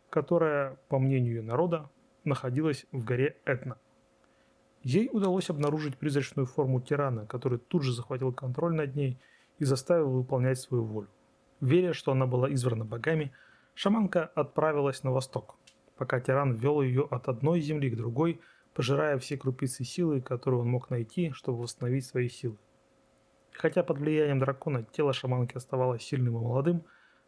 которая, 0.09 0.77
по 0.87 0.99
мнению 0.99 1.35
ее 1.35 1.41
народа, 1.41 1.89
находилась 2.23 2.85
в 2.93 3.03
горе 3.03 3.35
Этна. 3.43 3.77
Ей 4.83 5.09
удалось 5.13 5.49
обнаружить 5.49 5.97
призрачную 5.97 6.45
форму 6.45 6.81
тирана, 6.81 7.25
который 7.25 7.57
тут 7.57 7.83
же 7.83 7.93
захватил 7.93 8.33
контроль 8.33 8.75
над 8.75 8.95
ней 8.95 9.17
и 9.57 9.63
заставил 9.63 10.11
выполнять 10.11 10.59
свою 10.59 10.83
волю. 10.83 11.07
Веря, 11.61 11.93
что 11.93 12.11
она 12.11 12.27
была 12.27 12.49
избрана 12.49 12.83
богами, 12.83 13.31
шаманка 13.75 14.25
отправилась 14.35 15.03
на 15.03 15.11
восток, 15.11 15.55
пока 15.95 16.19
тиран 16.19 16.55
вел 16.55 16.81
ее 16.81 17.07
от 17.09 17.29
одной 17.29 17.61
земли 17.61 17.89
к 17.89 17.95
другой, 17.95 18.41
пожирая 18.73 19.17
все 19.19 19.37
крупицы 19.37 19.85
силы, 19.85 20.19
которые 20.19 20.59
он 20.61 20.67
мог 20.67 20.89
найти, 20.89 21.31
чтобы 21.31 21.59
восстановить 21.59 22.05
свои 22.05 22.27
силы. 22.27 22.57
Хотя 23.53 23.83
под 23.83 23.99
влиянием 23.99 24.39
дракона 24.39 24.83
тело 24.83 25.13
шаманки 25.13 25.55
оставалось 25.55 26.01
сильным 26.01 26.35
и 26.37 26.41
молодым, 26.41 26.83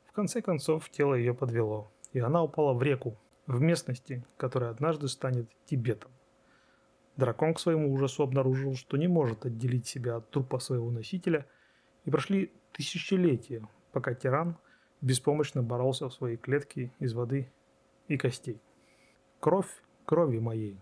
в 0.05 0.11
конце 0.11 0.41
концов 0.41 0.89
тело 0.89 1.13
ее 1.13 1.33
подвело, 1.33 1.89
и 2.11 2.19
она 2.19 2.43
упала 2.43 2.73
в 2.73 2.83
реку, 2.83 3.17
в 3.47 3.61
местности, 3.61 4.25
которая 4.35 4.71
однажды 4.71 5.07
станет 5.07 5.49
Тибетом. 5.65 6.11
Дракон 7.17 7.53
к 7.53 7.59
своему 7.59 7.93
ужасу 7.93 8.23
обнаружил, 8.23 8.75
что 8.75 8.97
не 8.97 9.07
может 9.07 9.45
отделить 9.45 9.87
себя 9.87 10.17
от 10.17 10.29
трупа 10.31 10.59
своего 10.59 10.91
носителя, 10.91 11.45
и 12.03 12.11
прошли 12.11 12.51
тысячелетия, 12.73 13.67
пока 13.91 14.13
тиран 14.13 14.57
беспомощно 15.01 15.63
боролся 15.63 16.09
в 16.09 16.13
своей 16.13 16.37
клетке 16.37 16.91
из 16.99 17.13
воды 17.13 17.51
и 18.07 18.17
костей. 18.17 18.61
Кровь 19.39 19.69
крови 20.05 20.39
моей. 20.39 20.79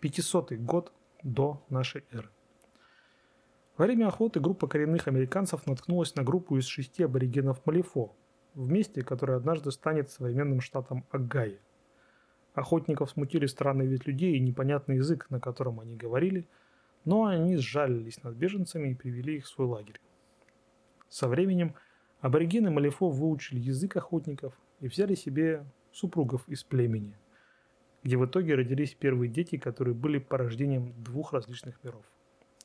Пятисотый 0.00 0.58
год 0.58 0.92
до 1.22 1.64
нашей 1.68 2.04
эры. 2.12 2.30
Во 3.76 3.84
время 3.84 4.08
охоты 4.08 4.40
группа 4.40 4.66
коренных 4.66 5.06
американцев 5.06 5.66
наткнулась 5.66 6.16
на 6.16 6.24
группу 6.24 6.56
из 6.56 6.66
шести 6.66 7.04
аборигенов 7.04 7.64
Малифо, 7.64 8.16
в 8.54 8.68
месте, 8.68 9.02
которое 9.02 9.36
однажды 9.36 9.70
станет 9.70 10.10
современным 10.10 10.60
штатом 10.60 11.06
Агая. 11.10 11.58
Охотников 12.58 13.10
смутили 13.10 13.46
странный 13.46 13.86
вид 13.86 14.04
людей 14.08 14.36
и 14.36 14.40
непонятный 14.40 14.96
язык, 14.96 15.30
на 15.30 15.38
котором 15.38 15.78
они 15.78 15.94
говорили, 15.94 16.48
но 17.04 17.26
они 17.26 17.56
сжалились 17.56 18.20
над 18.24 18.34
беженцами 18.34 18.88
и 18.88 18.94
привели 18.96 19.36
их 19.36 19.44
в 19.44 19.48
свой 19.48 19.68
лагерь. 19.68 20.00
Со 21.08 21.28
временем 21.28 21.76
аборигены 22.20 22.70
Малифо 22.72 23.10
выучили 23.10 23.60
язык 23.60 23.96
охотников 23.96 24.60
и 24.80 24.88
взяли 24.88 25.14
себе 25.14 25.64
супругов 25.92 26.48
из 26.48 26.64
племени, 26.64 27.16
где 28.02 28.16
в 28.16 28.26
итоге 28.26 28.56
родились 28.56 28.92
первые 28.92 29.30
дети, 29.30 29.56
которые 29.56 29.94
были 29.94 30.18
порождением 30.18 31.00
двух 31.00 31.32
различных 31.32 31.78
миров. 31.84 32.04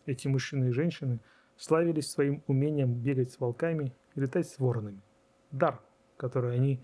Эти 0.07 0.27
мужчины 0.27 0.69
и 0.69 0.71
женщины 0.71 1.19
славились 1.55 2.09
своим 2.09 2.41
умением 2.47 2.95
бегать 2.95 3.31
с 3.31 3.39
волками 3.39 3.93
и 4.15 4.21
летать 4.21 4.47
с 4.47 4.57
воронами. 4.57 5.03
Дар, 5.51 5.79
который 6.17 6.55
они 6.55 6.83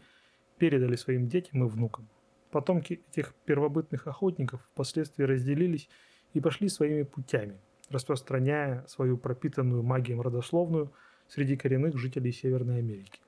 передали 0.59 0.95
своим 0.95 1.27
детям 1.27 1.63
и 1.63 1.67
внукам. 1.67 2.07
Потомки 2.51 3.01
этих 3.11 3.35
первобытных 3.45 4.07
охотников 4.07 4.61
впоследствии 4.73 5.23
разделились 5.23 5.87
и 6.33 6.41
пошли 6.41 6.67
своими 6.67 7.03
путями, 7.03 7.59
распространяя 7.89 8.85
свою 8.88 9.17
пропитанную 9.17 9.83
магией 9.83 10.19
родословную 10.19 10.91
среди 11.27 11.55
коренных 11.55 11.97
жителей 11.97 12.31
Северной 12.31 12.79
Америки. 12.79 13.19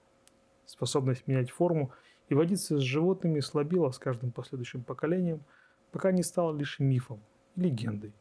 Способность 0.65 1.27
менять 1.27 1.51
форму 1.51 1.91
и 2.29 2.33
водиться 2.33 2.79
с 2.79 2.81
животными 2.81 3.41
слабела 3.41 3.91
с 3.91 3.99
каждым 3.99 4.31
последующим 4.31 4.83
поколением, 4.83 5.43
пока 5.91 6.11
не 6.11 6.23
стала 6.23 6.55
лишь 6.55 6.79
мифом 6.79 7.21
и 7.55 7.61
легендой. 7.61 8.13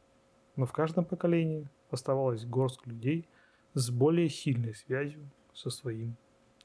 Но 0.57 0.67
в 0.67 0.73
каждом 0.73 1.07
поколении 1.07 1.71
оставалась 1.91 2.45
горстка 2.45 2.91
людей 2.91 3.27
с 3.73 3.91
более 3.91 4.29
сильной 4.29 4.75
связью 4.75 5.31
со 5.55 5.71
своим 5.71 6.17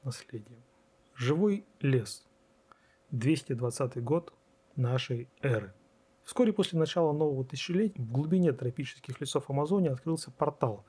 наследием. 0.02 0.60
Живой 1.14 1.64
лес– 1.80 2.26
220 3.10 4.02
год 4.02 4.32
нашей 4.74 5.28
эры. 5.40 5.72
Вскоре 6.24 6.52
после 6.52 6.78
начала 6.78 7.12
нового 7.12 7.44
тысячелетия 7.44 8.02
в 8.02 8.10
глубине 8.10 8.52
тропических 8.52 9.20
лесов 9.20 9.48
Амазонии 9.48 9.90
открылся 9.90 10.32
портал, 10.32 10.84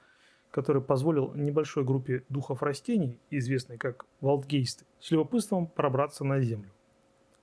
который 0.49 0.81
позволил 0.81 1.33
небольшой 1.35 1.83
группе 1.83 2.23
духов 2.29 2.63
растений, 2.63 3.19
известной 3.29 3.77
как 3.77 4.05
валдгейсты, 4.19 4.85
с 4.99 5.11
любопытством 5.11 5.67
пробраться 5.67 6.23
на 6.23 6.41
Землю. 6.41 6.71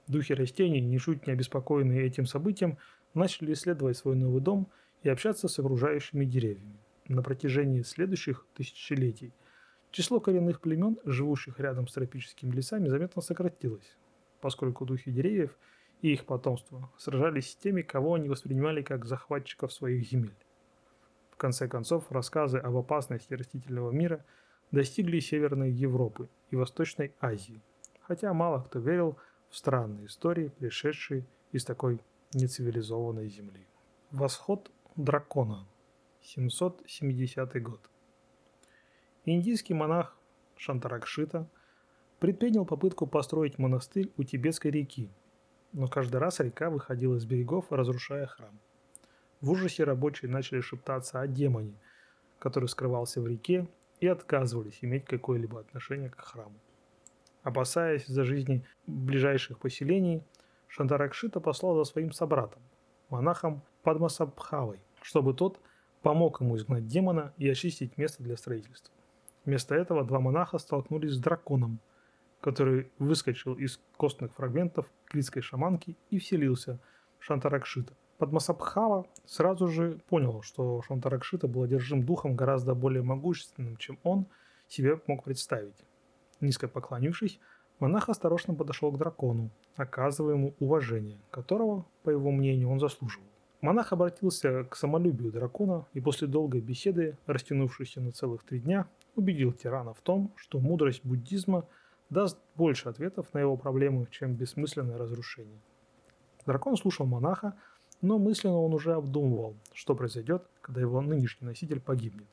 Духи 0.09 0.35
растений, 0.35 0.81
ничуть 0.81 1.27
не 1.27 1.33
обеспокоенные 1.33 2.05
этим 2.05 2.27
событием, 2.27 2.79
начали 3.15 3.53
исследовать 3.53 3.97
свой 3.97 4.17
новый 4.17 4.43
дом 4.43 4.67
и 5.03 5.09
общаться 5.09 5.47
с 5.47 5.59
окружающими 5.59 6.25
деревьями. 6.25 6.81
На 7.07 7.23
протяжении 7.23 7.83
следующих 7.83 8.45
тысячелетий 8.55 9.33
число 9.93 10.19
коренных 10.19 10.61
племен, 10.61 10.99
живущих 11.05 11.61
рядом 11.61 11.87
с 11.87 11.93
тропическими 11.93 12.51
лесами, 12.51 12.89
заметно 12.89 13.23
сократилось, 13.23 13.97
поскольку 14.45 14.85
духи 14.85 15.11
деревьев 15.11 15.57
и 16.03 16.13
их 16.13 16.27
потомство 16.27 16.93
сражались 16.99 17.53
с 17.53 17.57
теми, 17.57 17.81
кого 17.81 18.13
они 18.13 18.29
воспринимали 18.29 18.83
как 18.83 19.07
захватчиков 19.07 19.73
своих 19.73 20.07
земель. 20.07 20.37
В 21.31 21.39
конце 21.39 21.67
концов, 21.67 22.13
рассказы 22.13 22.59
об 22.59 22.77
опасности 22.77 23.33
растительного 23.33 23.91
мира 23.91 24.23
достигли 24.71 25.19
Северной 25.21 25.71
Европы 25.71 26.29
и 26.51 26.57
Восточной 26.57 27.15
Азии, 27.23 27.63
хотя 28.03 28.35
мало 28.35 28.61
кто 28.61 28.81
верил 28.81 29.17
в 29.49 29.57
странные 29.57 30.09
истории, 30.09 30.53
пришедшие 30.59 31.25
из 31.53 31.65
такой 31.65 31.99
нецивилизованной 32.35 33.31
земли. 33.31 33.67
Восход 34.11 34.71
дракона. 34.95 35.67
770 36.21 37.63
год. 37.63 37.81
Индийский 39.25 39.73
монах 39.73 40.15
Шантаракшита– 40.59 41.49
предпринял 42.25 42.65
попытку 42.65 43.07
построить 43.07 43.59
монастырь 43.59 44.11
у 44.17 44.23
Тибетской 44.23 44.71
реки, 44.71 45.11
но 45.75 45.89
каждый 45.89 46.17
раз 46.17 46.41
река 46.41 46.71
выходила 46.71 47.19
с 47.19 47.27
берегов, 47.27 47.67
разрушая 47.69 48.25
храм. 48.25 48.59
В 49.43 49.51
ужасе 49.51 49.85
рабочие 49.85 50.31
начали 50.31 50.63
шептаться 50.63 51.21
о 51.21 51.27
демоне, 51.27 51.75
который 52.39 52.71
скрывался 52.71 53.21
в 53.21 53.27
реке, 53.27 53.69
и 54.01 54.07
отказывались 54.07 54.79
иметь 54.81 55.05
какое-либо 55.05 55.61
отношение 55.61 56.09
к 56.09 56.19
храму. 56.19 56.55
Опасаясь 57.43 58.07
за 58.07 58.25
жизни 58.25 58.65
ближайших 58.87 59.59
поселений, 59.59 60.23
Шантаракшита 60.69 61.41
послал 61.41 61.77
за 61.77 61.85
своим 61.85 62.11
собратом, 62.11 62.63
монахом 63.11 63.61
Падмасабхавой, 63.83 64.81
чтобы 65.03 65.35
тот 65.35 65.61
помог 66.01 66.41
ему 66.41 66.57
изгнать 66.57 66.87
демона 66.87 67.35
и 67.37 67.47
очистить 67.51 67.99
место 67.99 68.23
для 68.23 68.39
строительства. 68.39 68.95
Вместо 69.45 69.75
этого 69.75 70.05
два 70.05 70.21
монаха 70.21 70.57
столкнулись 70.57 71.13
с 71.13 71.19
драконом– 71.19 71.81
который 72.45 72.91
выскочил 72.99 73.55
из 73.55 73.81
костных 73.97 74.35
фрагментов 74.35 74.93
критской 75.07 75.41
шаманки 75.41 75.97
и 76.11 76.19
вселился 76.19 76.79
в 77.19 77.25
Шантаракшита. 77.25 77.95
Падмасабхава 78.19 79.07
сразу 79.25 79.67
же 79.69 79.99
понял, 80.11 80.43
что 80.43 80.83
Шантаракшита 80.83 81.49
был 81.49 81.63
одержим 81.63 82.03
духом 82.03 82.37
гораздо 82.37 82.75
более 82.75 83.03
могущественным, 83.03 83.79
чем 83.79 83.99
он 84.03 84.27
себе 84.69 85.01
мог 85.07 85.25
представить. 85.25 85.87
Низко 86.43 86.69
поклонившись, 86.69 87.41
монах 87.79 88.11
осторожно 88.11 88.55
подошел 88.55 88.93
к 88.93 88.99
дракону, 88.99 89.51
оказывая 89.77 90.35
ему 90.35 90.55
уважение, 90.61 91.23
которого, 91.31 91.87
по 92.03 92.11
его 92.11 92.31
мнению, 92.31 92.69
он 92.69 92.79
заслуживал. 92.79 93.27
Монах 93.63 93.95
обратился 93.95 94.65
к 94.65 94.77
самолюбию 94.77 95.33
дракона 95.33 95.87
и 95.95 96.01
после 96.03 96.29
долгой 96.29 96.61
беседы, 96.61 97.17
растянувшейся 97.25 98.03
на 98.03 98.13
целых 98.13 98.45
три 98.45 98.61
дня, 98.61 98.87
убедил 99.17 99.53
тирана 99.53 99.95
в 99.95 100.03
том, 100.03 100.35
что 100.37 100.61
мудрость 100.61 101.07
буддизма– 101.07 101.67
даст 102.11 102.39
больше 102.55 102.89
ответов 102.89 103.33
на 103.33 103.39
его 103.39 103.57
проблемы, 103.57 104.07
чем 104.11 104.35
бессмысленное 104.35 104.99
разрушение. 104.99 105.61
Дракон 106.47 106.77
слушал 106.77 107.07
монаха, 107.07 107.57
но 108.01 108.19
мысленно 108.19 108.59
он 108.59 108.75
уже 108.75 108.93
обдумывал, 108.93 109.57
что 109.73 109.95
произойдет, 109.95 110.47
когда 110.61 110.81
его 110.81 111.01
нынешний 111.01 111.47
носитель 111.47 111.81
погибнет. 111.81 112.29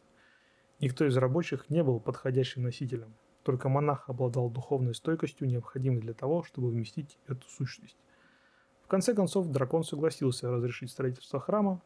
Никто 0.80 1.06
из 1.06 1.16
рабочих 1.16 1.70
не 1.70 1.84
был 1.84 2.00
подходящим 2.00 2.64
носителем, 2.64 3.14
только 3.44 3.70
монах 3.70 4.10
обладал 4.10 4.50
духовной 4.50 4.94
стойкостью, 4.94 5.48
необходимой 5.48 6.02
для 6.02 6.14
того, 6.14 6.44
чтобы 6.44 6.70
вместить 6.70 7.18
эту 7.28 7.48
сущность. 7.48 7.98
В 8.84 8.88
конце 8.88 9.14
концов, 9.14 9.48
дракон 9.48 9.84
согласился 9.84 10.52
разрешить 10.52 10.92
строительство 10.92 11.40
храма, 11.40 11.82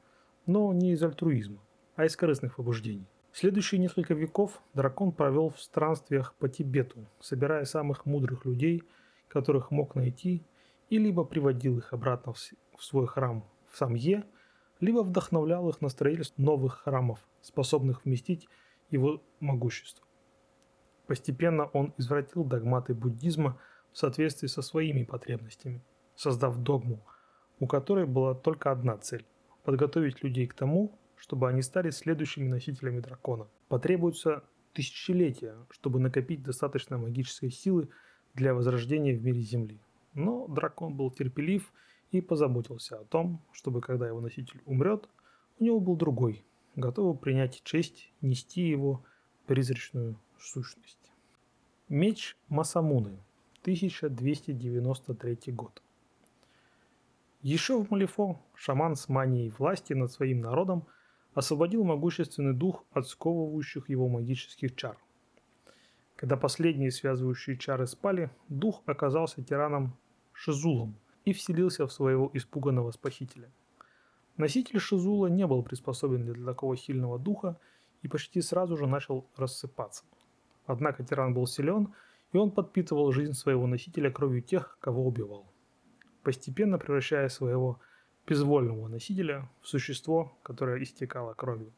но 0.45 0.73
не 0.73 0.93
из 0.93 1.03
альтруизма, 1.03 1.59
а 1.95 2.05
из 2.05 2.15
корыстных 2.15 2.55
побуждений. 2.55 3.07
Следующие 3.37 3.81
несколько 3.81 4.13
веков 4.13 4.61
дракон 4.73 5.11
провел 5.11 5.49
в 5.49 5.59
странствиях 5.59 6.33
по 6.35 6.47
Тибету, 6.47 7.05
собирая 7.19 7.65
самых 7.65 8.05
мудрых 8.05 8.45
людей, 8.45 8.83
которых 9.27 9.71
мог 9.71 9.93
найти, 9.93 10.45
и 10.89 10.97
либо 10.97 11.25
приводил 11.25 11.77
их 11.77 11.91
обратно 11.91 12.31
в 12.31 12.81
свой 12.81 13.07
храм 13.07 13.43
в 13.69 13.77
Самье, 13.77 14.23
либо 14.79 14.99
вдохновлял 14.99 15.67
их 15.67 15.81
на 15.81 15.89
строительство 15.89 16.41
новых 16.41 16.83
храмов, 16.83 17.19
способных 17.41 18.05
вместить 18.05 18.47
его 18.89 19.21
могущество. 19.41 20.07
Постепенно 21.05 21.65
он 21.65 21.93
извратил 21.97 22.45
догматы 22.45 22.93
буддизма, 22.93 23.59
в 23.91 23.97
соответствии 23.97 24.47
со 24.47 24.61
своими 24.61 25.03
потребностями, 25.03 25.83
создав 26.15 26.55
догму, 26.59 27.05
у 27.59 27.67
которой 27.67 28.05
была 28.05 28.33
только 28.33 28.71
одна 28.71 28.97
цель– 28.97 29.25
подготовить 29.65 30.23
людей 30.23 30.47
к 30.47 30.53
тому, 30.53 30.97
чтобы 31.25 31.49
они 31.49 31.63
стали 31.63 31.89
следующими 31.89 32.47
носителями 32.47 32.99
дракона. 32.99 33.47
Потребуется 33.67 34.43
тысячелетия, 34.73 35.55
чтобы 35.71 35.99
накопить 35.99 36.43
достаточно 36.43 36.99
магической 36.99 37.49
силы 37.49 37.89
для 38.35 38.53
возрождения 38.53 39.15
в 39.15 39.25
мире 39.25 39.41
Земли. 39.41 39.81
Но 40.13 40.47
дракон 40.47 40.93
был 40.93 41.09
терпелив 41.09 41.73
и 42.11 42.21
позаботился 42.21 42.99
о 42.99 43.05
том, 43.05 43.41
чтобы 43.53 43.81
когда 43.81 44.07
его 44.07 44.21
носитель 44.21 44.61
умрет, 44.65 45.09
у 45.57 45.63
него 45.63 45.79
был 45.79 45.95
другой, 45.95 46.45
готовый 46.75 47.17
принять 47.17 47.63
честь 47.63 48.11
нести 48.21 48.61
его 48.61 49.03
призрачную 49.47 50.19
сущность. 50.37 51.11
Меч 51.89 52.37
Масамуны, 52.49 53.17
1293 53.63 55.53
год. 55.53 55.81
Еще 57.41 57.83
в 57.83 57.89
Малифо 57.89 58.39
шаман 58.53 58.95
с 58.95 59.09
манией 59.09 59.49
власти 59.57 59.93
над 59.93 60.11
своим 60.11 60.41
народом 60.41 60.85
освободил 61.35 61.83
могущественный 61.83 62.53
дух 62.53 62.85
от 62.91 63.07
сковывающих 63.07 63.89
его 63.89 64.07
магических 64.07 64.75
чар. 64.75 64.97
Когда 66.15 66.37
последние 66.37 66.91
связывающие 66.91 67.57
чары 67.57 67.85
спали, 67.87 68.31
дух 68.47 68.81
оказался 68.85 69.43
тираном 69.43 69.95
Шизулом 70.31 70.95
и 71.25 71.33
вселился 71.33 71.85
в 71.85 71.91
своего 71.91 72.31
испуганного 72.33 72.91
спасителя. 72.91 73.51
Носитель 74.37 74.79
Шизула 74.79 75.27
не 75.27 75.45
был 75.45 75.61
приспособлен 75.61 76.25
для 76.25 76.45
такого 76.45 76.77
сильного 76.77 77.19
духа 77.19 77.59
и 78.01 78.07
почти 78.07 78.41
сразу 78.41 78.77
же 78.77 78.87
начал 78.87 79.27
рассыпаться. 79.35 80.05
Однако 80.65 81.03
тиран 81.03 81.33
был 81.33 81.47
силен, 81.47 81.93
и 82.31 82.37
он 82.37 82.51
подпитывал 82.51 83.11
жизнь 83.11 83.33
своего 83.33 83.67
носителя 83.67 84.09
кровью 84.09 84.41
тех, 84.41 84.77
кого 84.79 85.05
убивал, 85.05 85.51
постепенно 86.23 86.77
превращая 86.77 87.29
своего 87.29 87.79
безвольного 88.27 88.87
носителя 88.87 89.49
в 89.61 89.67
существо, 89.67 90.37
которое 90.43 90.81
истекало 90.81 91.33
кровью. 91.33 91.71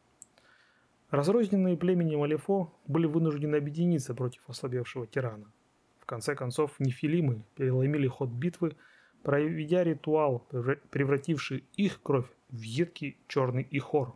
Разрозненные 1.09 1.77
племени 1.77 2.15
Малифо 2.15 2.73
были 2.85 3.05
вынуждены 3.05 3.55
объединиться 3.55 4.13
против 4.13 4.41
ослабевшего 4.49 5.07
тирана. 5.07 5.51
В 5.99 6.05
конце 6.05 6.35
концов, 6.35 6.79
нефилимы 6.79 7.43
переломили 7.55 8.07
ход 8.07 8.29
битвы, 8.29 8.75
проведя 9.23 9.83
ритуал, 9.83 10.45
превративший 10.89 11.63
их 11.75 12.01
кровь 12.01 12.29
в 12.49 12.61
едкий 12.61 13.17
черный 13.27 13.67
ихор, 13.71 14.15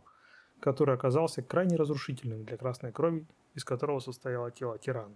который 0.60 0.94
оказался 0.94 1.42
крайне 1.42 1.76
разрушительным 1.76 2.44
для 2.44 2.56
красной 2.56 2.92
крови, 2.92 3.26
из 3.54 3.64
которого 3.64 4.00
состояло 4.00 4.50
тело 4.50 4.78
тирана. 4.78 5.14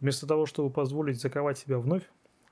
Вместо 0.00 0.26
того, 0.26 0.46
чтобы 0.46 0.70
позволить 0.70 1.20
заковать 1.20 1.58
себя 1.58 1.78
вновь, 1.78 2.08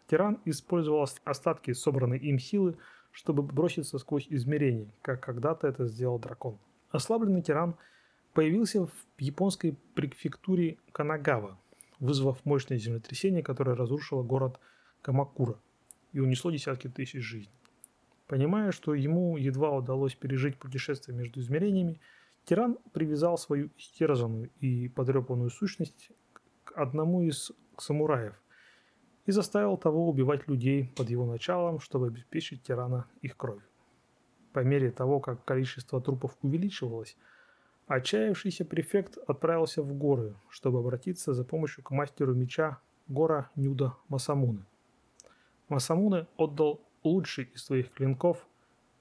тиран 0.07 0.41
использовал 0.45 1.07
остатки 1.25 1.73
собранной 1.73 2.19
им 2.19 2.39
силы, 2.39 2.77
чтобы 3.15 3.45
броситься 3.45 3.99
сквозь 3.99 4.27
измерения, 4.29 4.93
как 5.01 5.23
когда-то 5.23 5.69
это 5.69 5.87
сделал 5.87 6.19
дракон. 6.19 6.59
Ослабленный 6.91 7.43
тиран 7.43 7.77
появился 8.33 8.87
в 8.87 8.93
японской 9.19 9.79
префектуре 9.95 10.79
Канагава, 10.91 11.57
вызвав 12.01 12.45
мощное 12.45 12.77
землетрясение, 12.77 13.45
которое 13.45 13.77
разрушило 13.77 14.25
город 14.25 14.59
Камакура 15.01 15.61
и 16.13 16.19
унесло 16.19 16.51
десятки 16.51 16.89
тысяч 16.89 17.21
жизней. 17.21 17.55
Понимая, 18.27 18.73
что 18.73 18.95
ему 18.95 19.37
едва 19.37 19.71
удалось 19.71 20.17
пережить 20.17 20.59
путешествие 20.59 21.17
между 21.17 21.39
измерениями, 21.39 22.01
тиран 22.45 22.79
привязал 22.93 23.39
свою 23.39 23.71
истерзанную 23.79 24.51
и 24.59 24.89
подрепанную 24.89 25.51
сущность 25.51 26.11
к 26.65 26.73
одному 26.73 27.23
из 27.23 27.53
самураев 27.79 28.35
и 29.27 29.33
заставил 29.33 29.77
того 29.77 30.09
убивать 30.09 30.49
людей 30.49 30.93
под 30.97 31.11
его 31.11 31.27
началом, 31.27 31.81
чтобы 31.81 32.09
обеспечить 32.09 32.63
тирана 32.63 33.07
их 33.23 33.37
кровью. 33.37 33.67
По 34.53 34.61
мере 34.61 34.91
того, 34.91 35.21
как 35.21 35.45
количество 35.45 36.01
трупов 36.01 36.37
увеличивалось, 36.43 37.17
отчаявшийся 37.87 38.65
префект 38.65 39.19
отправился 39.27 39.83
в 39.83 39.93
горы, 39.95 40.35
чтобы 40.49 40.79
обратиться 40.79 41.35
за 41.35 41.45
помощью 41.45 41.83
к 41.83 41.91
мастеру 41.91 42.35
меча 42.35 42.79
Гора 43.09 43.51
Нюда 43.57 43.95
Масамуны. 44.09 44.65
Масамуны 45.69 46.27
отдал 46.37 46.81
лучший 47.03 47.45
из 47.55 47.65
своих 47.65 47.93
клинков 47.93 48.47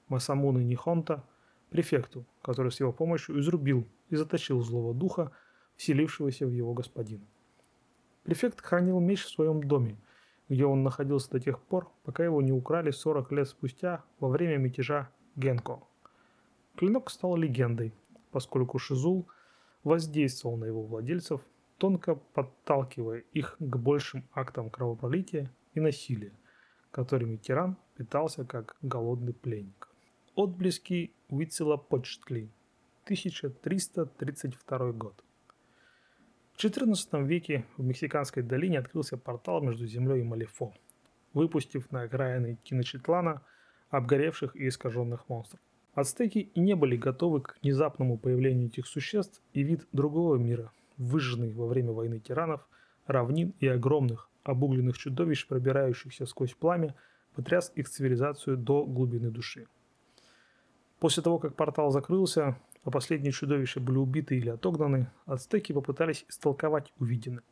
Масамуны 0.08 0.64
Нихонта 0.64 1.24
префекту, 1.70 2.24
который 2.42 2.70
с 2.70 2.80
его 2.80 2.92
помощью 2.92 3.38
изрубил 3.40 3.86
и 4.08 4.16
заточил 4.16 4.60
злого 4.60 4.94
духа, 4.94 5.32
вселившегося 5.76 6.46
в 6.46 6.52
его 6.52 6.72
господина. 6.74 7.26
Префект 8.22 8.60
хранил 8.60 9.00
меч 9.00 9.24
в 9.24 9.28
своем 9.28 9.62
доме, 9.62 9.96
где 10.48 10.66
он 10.66 10.82
находился 10.82 11.30
до 11.30 11.40
тех 11.40 11.60
пор, 11.60 11.90
пока 12.04 12.24
его 12.24 12.42
не 12.42 12.52
украли 12.52 12.90
40 12.90 13.32
лет 13.32 13.48
спустя 13.48 14.04
во 14.20 14.28
время 14.28 14.58
мятежа 14.58 15.10
Генко. 15.36 15.80
Клинок 16.76 17.10
стал 17.10 17.36
легендой, 17.36 17.94
поскольку 18.30 18.78
Шизул 18.78 19.28
воздействовал 19.84 20.56
на 20.56 20.64
его 20.64 20.82
владельцев, 20.82 21.40
тонко 21.78 22.14
подталкивая 22.14 23.24
их 23.32 23.56
к 23.58 23.76
большим 23.76 24.24
актам 24.32 24.70
кровопролития 24.70 25.50
и 25.74 25.80
насилия, 25.80 26.32
которыми 26.90 27.36
тиран 27.36 27.76
питался 27.96 28.44
как 28.44 28.76
голодный 28.82 29.32
пленник. 29.32 29.88
Отблески 30.34 31.12
Уицелопочтли, 31.28 32.50
1332 33.04 34.92
год. 34.92 35.23
В 36.54 36.64
XIV 36.64 37.24
веке 37.24 37.66
в 37.76 37.82
Мексиканской 37.82 38.44
долине 38.44 38.78
открылся 38.78 39.18
портал 39.18 39.60
между 39.60 39.88
землей 39.88 40.20
и 40.20 40.22
Малифо, 40.22 40.72
выпустив 41.32 41.90
на 41.90 42.02
окраины 42.02 42.58
Киночетлана 42.62 43.42
обгоревших 43.90 44.54
и 44.54 44.68
искаженных 44.68 45.28
монстров. 45.28 45.60
Ацтеки 45.94 46.52
не 46.54 46.74
были 46.74 46.96
готовы 46.96 47.40
к 47.40 47.56
внезапному 47.60 48.18
появлению 48.18 48.68
этих 48.68 48.86
существ, 48.86 49.42
и 49.52 49.64
вид 49.64 49.88
другого 49.90 50.36
мира, 50.36 50.70
выжженный 50.96 51.52
во 51.52 51.66
время 51.66 51.90
войны 51.90 52.20
тиранов, 52.20 52.68
равнин 53.06 53.52
и 53.58 53.66
огромных, 53.66 54.30
обугленных 54.44 54.96
чудовищ, 54.96 55.48
пробирающихся 55.48 56.24
сквозь 56.24 56.54
пламя, 56.54 56.94
потряс 57.34 57.72
их 57.74 57.88
цивилизацию 57.88 58.56
до 58.56 58.84
глубины 58.84 59.30
души. 59.30 59.66
После 61.00 61.20
того, 61.20 61.40
как 61.40 61.56
портал 61.56 61.90
закрылся, 61.90 62.56
а 62.84 62.90
последние 62.90 63.32
чудовища 63.32 63.80
были 63.80 63.96
убиты 63.96 64.36
или 64.36 64.50
отогнаны, 64.50 65.10
ацтеки 65.26 65.72
попытались 65.72 66.24
истолковать 66.28 66.92
увиденное. 66.98 67.42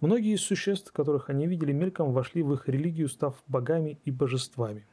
Многие 0.00 0.34
из 0.34 0.40
существ, 0.40 0.92
которых 0.92 1.28
они 1.28 1.46
видели 1.46 1.72
мельком, 1.72 2.12
вошли 2.12 2.42
в 2.42 2.54
их 2.54 2.68
религию, 2.68 3.08
став 3.08 3.42
богами 3.46 4.00
и 4.04 4.10
божествами. 4.10 4.86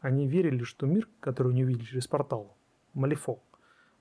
Они 0.00 0.28
верили, 0.28 0.62
что 0.62 0.86
мир, 0.86 1.08
который 1.20 1.52
они 1.52 1.64
увидели 1.64 1.86
через 1.86 2.06
портал, 2.06 2.56
Малифо, 2.92 3.42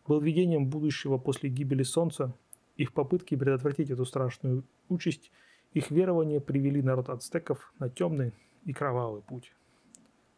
был 0.06 0.20
видением 0.20 0.68
будущего 0.70 1.18
после 1.18 1.50
гибели 1.50 1.84
Солнца. 1.84 2.36
Их 2.76 2.92
попытки 2.92 3.36
предотвратить 3.36 3.90
эту 3.90 4.06
страшную 4.06 4.64
участь, 4.90 5.32
их 5.74 5.92
верования 5.92 6.40
привели 6.40 6.82
народ 6.82 7.10
ацтеков 7.10 7.74
на 7.80 7.90
темный 7.90 8.34
и 8.66 8.74
кровавый 8.74 9.22
путь. 9.22 9.54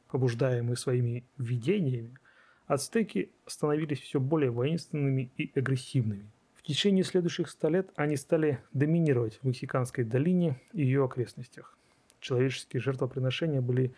Побуждаемые 0.09 0.77
своими 0.77 1.25
видениями, 1.37 2.17
ацтеки 2.67 3.31
становились 3.45 3.99
все 3.99 4.19
более 4.19 4.51
воинственными 4.51 5.31
и 5.37 5.51
агрессивными. 5.57 6.29
В 6.55 6.63
течение 6.63 7.03
следующих 7.03 7.49
ста 7.49 7.69
лет 7.69 7.91
они 7.95 8.15
стали 8.15 8.59
доминировать 8.73 9.39
в 9.41 9.43
Мексиканской 9.43 10.03
долине 10.03 10.59
и 10.73 10.81
ее 10.81 11.05
окрестностях. 11.05 11.77
Человеческие 12.19 12.81
жертвоприношения 12.81 13.61
были 13.61 13.93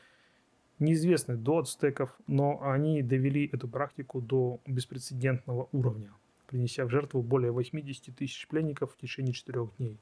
неизвестны 0.79 1.37
до 1.37 1.59
ацтеков, 1.59 2.15
но 2.27 2.59
они 2.61 3.01
довели 3.01 3.49
эту 3.51 3.67
практику 3.67 4.21
до 4.21 4.59
беспрецедентного 4.65 5.69
уровня, 5.71 6.11
принеся 6.45 6.85
в 6.85 6.89
жертву 6.89 7.21
более 7.21 7.51
80 7.51 8.15
тысяч 8.15 8.47
пленников 8.47 8.93
в 8.93 8.97
течение 8.97 9.33
четырех 9.33 9.75
дней. 9.77 9.97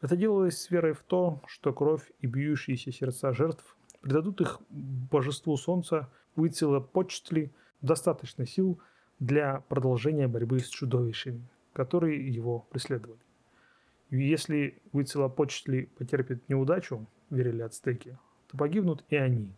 Это 0.00 0.16
делалось 0.16 0.58
с 0.58 0.70
верой 0.70 0.94
в 0.94 1.02
то, 1.02 1.42
что 1.46 1.72
кровь 1.72 2.10
и 2.20 2.26
бьющиеся 2.26 2.92
сердца 2.92 3.32
жертв 3.32 3.76
придадут 4.00 4.40
их 4.40 4.60
божеству 4.70 5.56
солнца 5.56 6.10
Уицелопочтли 6.36 7.52
достаточно 7.84 8.46
сил 8.46 8.80
для 9.18 9.60
продолжения 9.68 10.28
борьбы 10.28 10.60
с 10.60 10.68
чудовищами, 10.68 11.48
которые 11.72 12.28
его 12.28 12.66
преследовали. 12.70 13.20
Если 14.10 14.82
Уицелопочтли 14.92 15.88
потерпит 15.98 16.46
неудачу, 16.48 17.06
верили 17.30 17.62
ацтеки, 17.62 18.18
то 18.48 18.56
погибнут 18.56 19.04
и 19.08 19.16
они, 19.16 19.52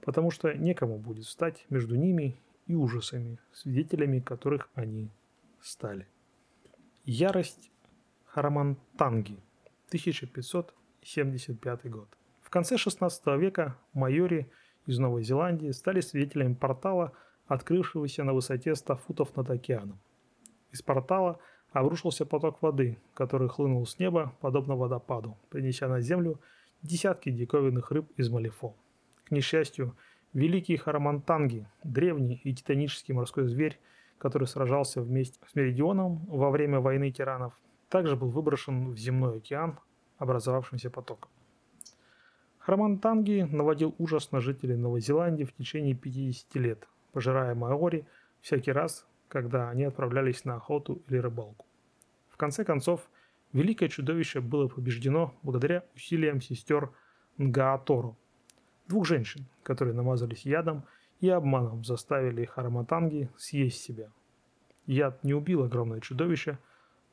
потому 0.00 0.30
что 0.30 0.52
некому 0.52 0.98
будет 0.98 1.24
встать 1.24 1.66
между 1.70 1.96
ними 1.96 2.36
и 2.66 2.74
ужасами, 2.74 3.38
свидетелями 3.52 4.20
которых 4.20 4.68
они 4.74 5.10
стали. 5.60 6.06
Ярость 7.04 7.70
Харамантанги– 8.26 9.38
1575 9.88 11.90
год. 11.90 12.08
В 12.40 12.50
конце 12.50 12.78
16 12.78 13.26
века 13.38 13.76
майори 13.92 14.48
из 14.86 14.98
Новой 14.98 15.22
Зеландии 15.22 15.70
стали 15.70 16.00
свидетелями 16.00 16.54
портала, 16.54 17.12
открывшегося 17.52 18.24
на 18.24 18.32
высоте 18.32 18.74
100 18.74 18.96
футов 18.96 19.36
над 19.36 19.50
океаном. 19.50 19.98
Из 20.70 20.82
портала 20.82 21.38
обрушился 21.72 22.24
поток 22.24 22.62
воды, 22.62 22.98
который 23.14 23.48
хлынул 23.48 23.86
с 23.86 23.98
неба, 23.98 24.34
подобно 24.40 24.74
водопаду, 24.74 25.36
принеся 25.50 25.88
на 25.88 26.00
землю 26.00 26.40
десятки 26.82 27.30
диковинных 27.30 27.90
рыб 27.90 28.10
из 28.16 28.30
Малифо. 28.30 28.74
К 29.24 29.30
несчастью, 29.30 29.96
великий 30.32 30.76
Харамантанги, 30.76 31.66
древний 31.84 32.40
и 32.42 32.54
титанический 32.54 33.14
морской 33.14 33.46
зверь, 33.46 33.78
который 34.18 34.48
сражался 34.48 35.02
вместе 35.02 35.38
с 35.46 35.54
Меридионом 35.54 36.24
во 36.26 36.50
время 36.50 36.80
войны 36.80 37.10
тиранов, 37.10 37.52
также 37.88 38.16
был 38.16 38.30
выброшен 38.30 38.92
в 38.92 38.96
земной 38.96 39.38
океан 39.38 39.78
образовавшимся 40.16 40.90
потоком. 40.90 41.30
Харамантанги 42.58 43.46
наводил 43.50 43.94
ужас 43.98 44.30
на 44.32 44.40
жителей 44.40 44.76
Новой 44.76 45.00
Зеландии 45.00 45.44
в 45.44 45.52
течение 45.52 45.94
50 45.94 46.54
лет, 46.54 46.88
пожирая 47.12 47.54
маори 47.54 48.06
всякий 48.40 48.72
раз, 48.72 49.06
когда 49.28 49.70
они 49.70 49.84
отправлялись 49.84 50.44
на 50.44 50.56
охоту 50.56 51.02
или 51.08 51.18
рыбалку. 51.18 51.66
В 52.28 52.36
конце 52.36 52.64
концов, 52.64 53.08
великое 53.52 53.88
чудовище 53.88 54.40
было 54.40 54.68
побеждено 54.68 55.34
благодаря 55.42 55.84
усилиям 55.94 56.40
сестер 56.40 56.90
Нгаатору, 57.38 58.16
двух 58.88 59.06
женщин, 59.06 59.46
которые 59.62 59.94
намазались 59.94 60.44
ядом 60.44 60.84
и 61.20 61.28
обманом 61.28 61.84
заставили 61.84 62.44
Хараматанги 62.44 63.30
съесть 63.36 63.82
себя. 63.82 64.10
Яд 64.86 65.22
не 65.24 65.34
убил 65.34 65.62
огромное 65.62 66.00
чудовище, 66.00 66.58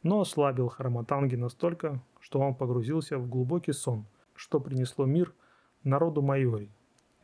но 0.04 0.22
ослабил 0.22 0.70
Хараматанги 0.70 1.36
настолько, 1.36 2.02
что 2.20 2.40
он 2.40 2.56
погрузился 2.56 3.18
в 3.18 3.30
глубокий 3.30 3.74
сон, 3.74 4.06
что 4.36 4.60
принесло 4.60 5.06
мир 5.06 5.34
народу 5.84 6.22
Майори 6.22 6.70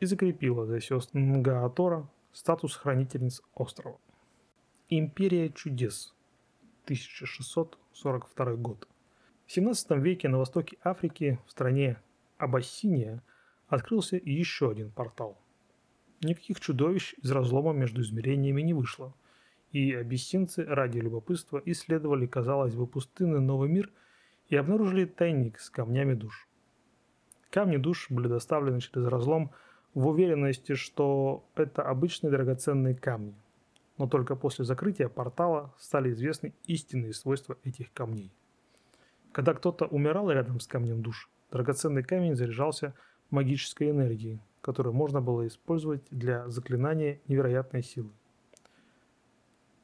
и 0.00 0.06
закрепило 0.06 0.66
за 0.66 0.80
сестр 0.80 1.18
Нгаатора 1.18 2.08
статус 2.36 2.76
хранительниц 2.76 3.40
острова. 3.54 3.98
Империя 4.90 5.48
чудес. 5.48 6.14
1642 6.84 8.54
год. 8.56 8.86
В 9.46 9.52
17 9.52 9.92
веке 9.92 10.28
на 10.28 10.36
востоке 10.36 10.76
Африки, 10.84 11.40
в 11.46 11.50
стране 11.50 11.98
Абассиния, 12.36 13.22
открылся 13.68 14.20
еще 14.22 14.70
один 14.70 14.90
портал. 14.90 15.38
Никаких 16.22 16.60
чудовищ 16.60 17.14
из 17.22 17.32
разлома 17.32 17.72
между 17.72 18.02
измерениями 18.02 18.60
не 18.60 18.74
вышло, 18.74 19.14
и 19.72 19.94
абиссинцы 19.94 20.62
ради 20.62 20.98
любопытства 20.98 21.62
исследовали, 21.64 22.26
казалось 22.26 22.74
бы, 22.74 22.86
пустынный 22.86 23.40
новый 23.40 23.70
мир 23.70 23.90
и 24.50 24.56
обнаружили 24.56 25.06
тайник 25.06 25.58
с 25.58 25.70
камнями 25.70 26.12
душ. 26.12 26.46
Камни 27.48 27.78
душ 27.78 28.10
были 28.10 28.28
доставлены 28.28 28.80
через 28.80 29.06
разлом 29.06 29.52
в 29.96 30.08
уверенности, 30.08 30.74
что 30.74 31.48
это 31.54 31.82
обычные 31.82 32.30
драгоценные 32.30 32.94
камни. 32.94 33.34
Но 33.96 34.06
только 34.06 34.36
после 34.36 34.66
закрытия 34.66 35.08
портала 35.08 35.74
стали 35.78 36.10
известны 36.10 36.52
истинные 36.66 37.14
свойства 37.14 37.56
этих 37.64 37.90
камней. 37.94 38.30
Когда 39.32 39.54
кто-то 39.54 39.86
умирал 39.86 40.30
рядом 40.30 40.60
с 40.60 40.66
камнем 40.66 41.00
душ, 41.02 41.30
драгоценный 41.50 42.02
камень 42.02 42.36
заряжался 42.36 42.92
магической 43.30 43.88
энергией, 43.88 44.42
которую 44.60 44.92
можно 44.92 45.22
было 45.22 45.46
использовать 45.46 46.02
для 46.10 46.46
заклинания 46.46 47.22
невероятной 47.26 47.82
силы. 47.82 48.10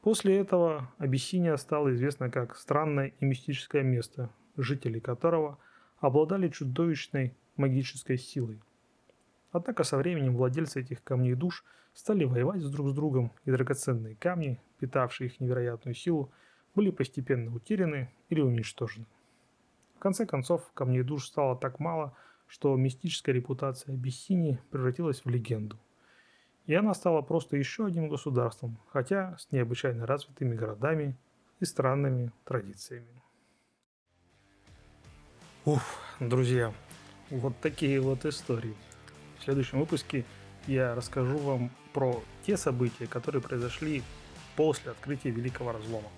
После 0.02 0.36
этого 0.36 0.92
Абиссиния 0.98 1.56
стала 1.56 1.90
известна 1.94 2.30
как 2.30 2.56
странное 2.56 3.14
и 3.18 3.24
мистическое 3.24 3.82
место, 3.82 4.28
жители 4.58 4.98
которого 4.98 5.56
обладали 6.00 6.48
чудовищной 6.48 7.34
магической 7.56 8.18
силой. 8.18 8.60
Однако 9.52 9.84
со 9.84 9.98
временем 9.98 10.36
владельцы 10.36 10.80
этих 10.80 11.04
камней 11.04 11.34
душ 11.34 11.64
стали 11.92 12.24
воевать 12.24 12.68
друг 12.70 12.88
с 12.88 12.94
другом, 12.94 13.32
и 13.44 13.50
драгоценные 13.50 14.16
камни, 14.16 14.58
питавшие 14.78 15.28
их 15.28 15.40
невероятную 15.40 15.94
силу, 15.94 16.32
были 16.74 16.90
постепенно 16.90 17.54
утеряны 17.54 18.10
или 18.30 18.40
уничтожены. 18.40 19.06
В 19.96 19.98
конце 19.98 20.26
концов, 20.26 20.72
камней 20.72 21.02
душ 21.02 21.26
стало 21.26 21.54
так 21.56 21.78
мало, 21.78 22.16
что 22.48 22.74
мистическая 22.76 23.32
репутация 23.32 23.94
Абиссинии 23.94 24.58
превратилась 24.70 25.24
в 25.24 25.28
легенду. 25.28 25.78
И 26.66 26.74
она 26.74 26.94
стала 26.94 27.20
просто 27.20 27.56
еще 27.56 27.86
одним 27.86 28.08
государством, 28.08 28.78
хотя 28.88 29.36
с 29.38 29.52
необычайно 29.52 30.06
развитыми 30.06 30.54
городами 30.54 31.16
и 31.60 31.64
странными 31.64 32.32
традициями. 32.44 33.22
Уф, 35.64 35.98
друзья, 36.20 36.72
вот 37.30 37.54
такие 37.60 38.00
вот 38.00 38.24
истории. 38.24 38.74
В 39.42 39.44
следующем 39.44 39.80
выпуске 39.80 40.24
я 40.68 40.94
расскажу 40.94 41.36
вам 41.36 41.72
про 41.92 42.22
те 42.46 42.56
события, 42.56 43.08
которые 43.08 43.42
произошли 43.42 44.04
после 44.54 44.92
открытия 44.92 45.30
Великого 45.30 45.72
Разлома. 45.72 46.08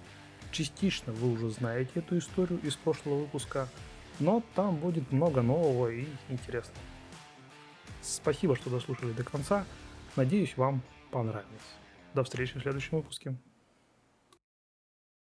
Частично 0.53 1.11
вы 1.15 1.33
уже 1.33 1.49
знаете 1.49 1.91
эту 1.95 2.19
историю 2.19 2.61
из 2.61 2.77
прошлого 2.77 3.21
выпуска, 3.21 3.67
но 4.21 4.43
там 4.55 4.77
будет 4.77 5.11
много 5.11 5.41
нового 5.41 5.89
и 5.89 6.07
интересного. 6.29 6.79
Спасибо, 8.03 8.57
что 8.57 8.69
дослушали 8.69 9.13
до 9.13 9.25
конца. 9.25 9.65
Надеюсь, 10.17 10.59
вам 10.59 10.83
понравилось. 11.11 11.49
До 12.13 12.25
встречи 12.25 12.59
в 12.59 12.61
следующем 12.61 12.99
выпуске. 12.99 13.35